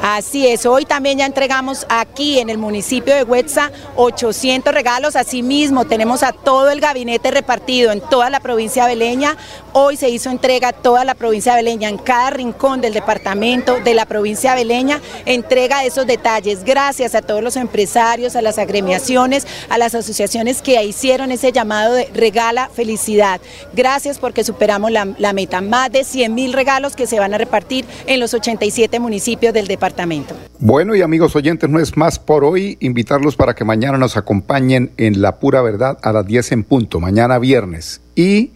Así 0.01 0.47
es, 0.47 0.65
hoy 0.65 0.85
también 0.85 1.17
ya 1.17 1.25
entregamos 1.25 1.85
aquí 1.89 2.39
en 2.39 2.49
el 2.49 2.57
municipio 2.57 3.13
de 3.13 3.23
Huetza 3.23 3.71
800 3.95 4.73
regalos, 4.73 5.15
asimismo 5.15 5.85
tenemos 5.85 6.23
a 6.23 6.31
todo 6.31 6.69
el 6.69 6.79
gabinete 6.79 7.31
repartido 7.31 7.91
en 7.91 8.01
toda 8.01 8.29
la 8.29 8.39
provincia 8.39 8.83
de 8.85 8.95
Beleña, 8.95 9.37
hoy 9.73 9.97
se 9.97 10.09
hizo 10.09 10.29
entrega 10.29 10.69
a 10.69 10.73
toda 10.73 11.03
la 11.05 11.15
provincia 11.15 11.53
de 11.53 11.63
Beleña, 11.63 11.89
en 11.89 11.97
cada 11.97 12.29
rincón 12.29 12.81
del 12.81 12.93
departamento 12.93 13.79
de 13.79 13.93
la 13.93 14.05
provincia 14.05 14.51
de 14.51 14.57
Beleña, 14.57 15.01
entrega 15.25 15.83
esos 15.83 16.05
detalles, 16.05 16.63
gracias 16.63 17.15
a 17.15 17.21
todos 17.21 17.41
los 17.41 17.55
empresarios, 17.55 18.35
a 18.35 18.41
las 18.41 18.57
agremiaciones, 18.57 19.47
a 19.69 19.77
las 19.77 19.95
asociaciones 19.95 20.61
que 20.61 20.83
hicieron 20.83 21.31
ese 21.31 21.51
llamado 21.51 21.93
de 21.93 22.09
regala 22.13 22.69
felicidad, 22.69 23.41
gracias 23.73 24.19
porque 24.19 24.43
superamos 24.43 24.91
la, 24.91 25.07
la 25.17 25.33
meta, 25.33 25.61
más 25.61 25.91
de 25.91 26.03
100 26.03 26.33
mil 26.33 26.53
regalos 26.53 26.95
que 26.95 27.07
se 27.07 27.19
van 27.19 27.33
a 27.33 27.37
repartir 27.37 27.85
en 28.05 28.19
los 28.19 28.33
87 28.33 28.99
municipios 28.99 29.53
del 29.55 29.65
departamento. 29.65 30.35
Bueno 30.59 30.95
y 30.95 31.01
amigos 31.01 31.35
oyentes, 31.35 31.67
no 31.67 31.79
es 31.79 31.97
más 31.97 32.19
por 32.19 32.43
hoy. 32.43 32.77
Invitarlos 32.81 33.35
para 33.35 33.55
que 33.55 33.65
mañana 33.65 33.97
nos 33.97 34.17
acompañen 34.17 34.91
en 34.97 35.21
La 35.21 35.39
Pura 35.39 35.63
Verdad 35.63 35.97
a 36.03 36.11
las 36.11 36.27
10 36.27 36.51
en 36.51 36.63
punto, 36.63 36.99
mañana 36.99 37.39
viernes, 37.39 38.01
y 38.13 38.51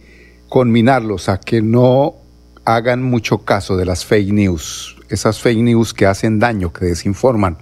conminarlos 0.48 1.28
a 1.28 1.40
que 1.40 1.62
no 1.62 2.14
hagan 2.64 3.02
mucho 3.02 3.38
caso 3.38 3.76
de 3.76 3.86
las 3.86 4.04
fake 4.04 4.32
news, 4.32 4.96
esas 5.08 5.40
fake 5.40 5.58
news 5.58 5.92
que 5.94 6.06
hacen 6.06 6.38
daño, 6.38 6.72
que 6.72 6.84
desinforman. 6.84 7.56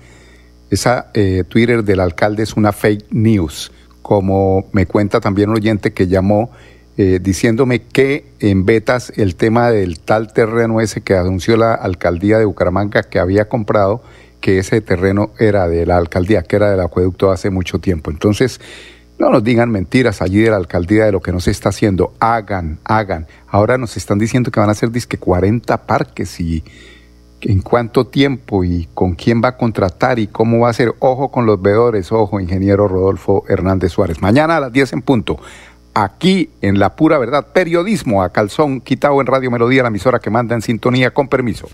Esa 0.70 1.10
eh, 1.14 1.44
Twitter 1.48 1.82
del 1.82 2.00
alcalde 2.00 2.42
es 2.42 2.54
una 2.54 2.72
fake 2.72 3.06
news, 3.10 3.72
como 4.02 4.66
me 4.72 4.86
cuenta 4.86 5.20
también 5.20 5.48
un 5.48 5.56
oyente 5.56 5.92
que 5.92 6.06
llamó 6.06 6.50
eh, 7.00 7.20
diciéndome 7.22 7.80
que 7.80 8.24
en 8.40 8.66
Betas 8.66 9.12
el 9.14 9.36
tema 9.36 9.70
del 9.70 10.00
tal 10.00 10.32
terreno 10.32 10.80
ese 10.80 11.00
que 11.00 11.14
anunció 11.14 11.56
la 11.56 11.72
alcaldía 11.72 12.38
de 12.38 12.44
Bucaramanga 12.44 13.04
que 13.04 13.20
había 13.20 13.48
comprado, 13.48 14.02
que 14.40 14.58
ese 14.58 14.80
terreno 14.80 15.30
era 15.38 15.68
de 15.68 15.86
la 15.86 15.96
alcaldía, 15.96 16.42
que 16.42 16.56
era 16.56 16.72
del 16.72 16.80
acueducto 16.80 17.30
hace 17.30 17.50
mucho 17.50 17.78
tiempo. 17.78 18.10
Entonces, 18.10 18.60
no 19.16 19.30
nos 19.30 19.44
digan 19.44 19.70
mentiras 19.70 20.22
allí 20.22 20.40
de 20.40 20.50
la 20.50 20.56
alcaldía 20.56 21.04
de 21.04 21.12
lo 21.12 21.20
que 21.20 21.30
no 21.30 21.38
se 21.38 21.52
está 21.52 21.68
haciendo. 21.68 22.14
Hagan, 22.18 22.80
hagan. 22.82 23.28
Ahora 23.46 23.78
nos 23.78 23.96
están 23.96 24.18
diciendo 24.18 24.50
que 24.50 24.58
van 24.58 24.68
a 24.68 24.72
hacer 24.72 24.90
disque 24.90 25.18
40 25.18 25.86
parques 25.86 26.40
y 26.40 26.64
en 27.42 27.60
cuánto 27.60 28.08
tiempo 28.08 28.64
y 28.64 28.88
con 28.94 29.14
quién 29.14 29.40
va 29.40 29.50
a 29.50 29.56
contratar 29.56 30.18
y 30.18 30.26
cómo 30.26 30.60
va 30.60 30.70
a 30.70 30.72
ser. 30.72 30.94
Ojo 30.98 31.30
con 31.30 31.46
los 31.46 31.62
veedores, 31.62 32.10
ojo, 32.10 32.40
ingeniero 32.40 32.88
Rodolfo 32.88 33.44
Hernández 33.48 33.92
Suárez. 33.92 34.20
Mañana 34.20 34.56
a 34.56 34.60
las 34.60 34.72
10 34.72 34.94
en 34.94 35.02
punto 35.02 35.38
aquí 36.02 36.50
en 36.60 36.78
La 36.78 36.94
Pura 36.94 37.18
Verdad, 37.18 37.46
periodismo 37.52 38.22
a 38.22 38.30
calzón 38.30 38.80
quitado 38.80 39.20
en 39.20 39.26
Radio 39.26 39.50
Melodía, 39.50 39.82
la 39.82 39.88
emisora 39.88 40.18
que 40.18 40.30
manda 40.30 40.54
en 40.54 40.62
sintonía 40.62 41.10
con 41.10 41.28
permiso. 41.28 41.68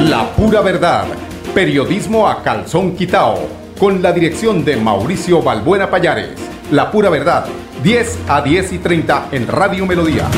La 0.00 0.30
Pura 0.36 0.60
Verdad, 0.60 1.06
periodismo 1.54 2.28
a 2.28 2.42
calzón 2.42 2.96
quitado, 2.96 3.48
con 3.78 4.02
la 4.02 4.12
dirección 4.12 4.64
de 4.64 4.76
Mauricio 4.76 5.42
Balbuena 5.42 5.90
Payares. 5.90 6.30
La 6.70 6.90
Pura 6.90 7.10
Verdad, 7.10 7.46
10 7.82 8.18
a 8.28 8.42
10 8.42 8.72
y 8.72 8.78
30 8.78 9.28
en 9.32 9.46
Radio 9.48 9.86
Melodía. 9.86 10.28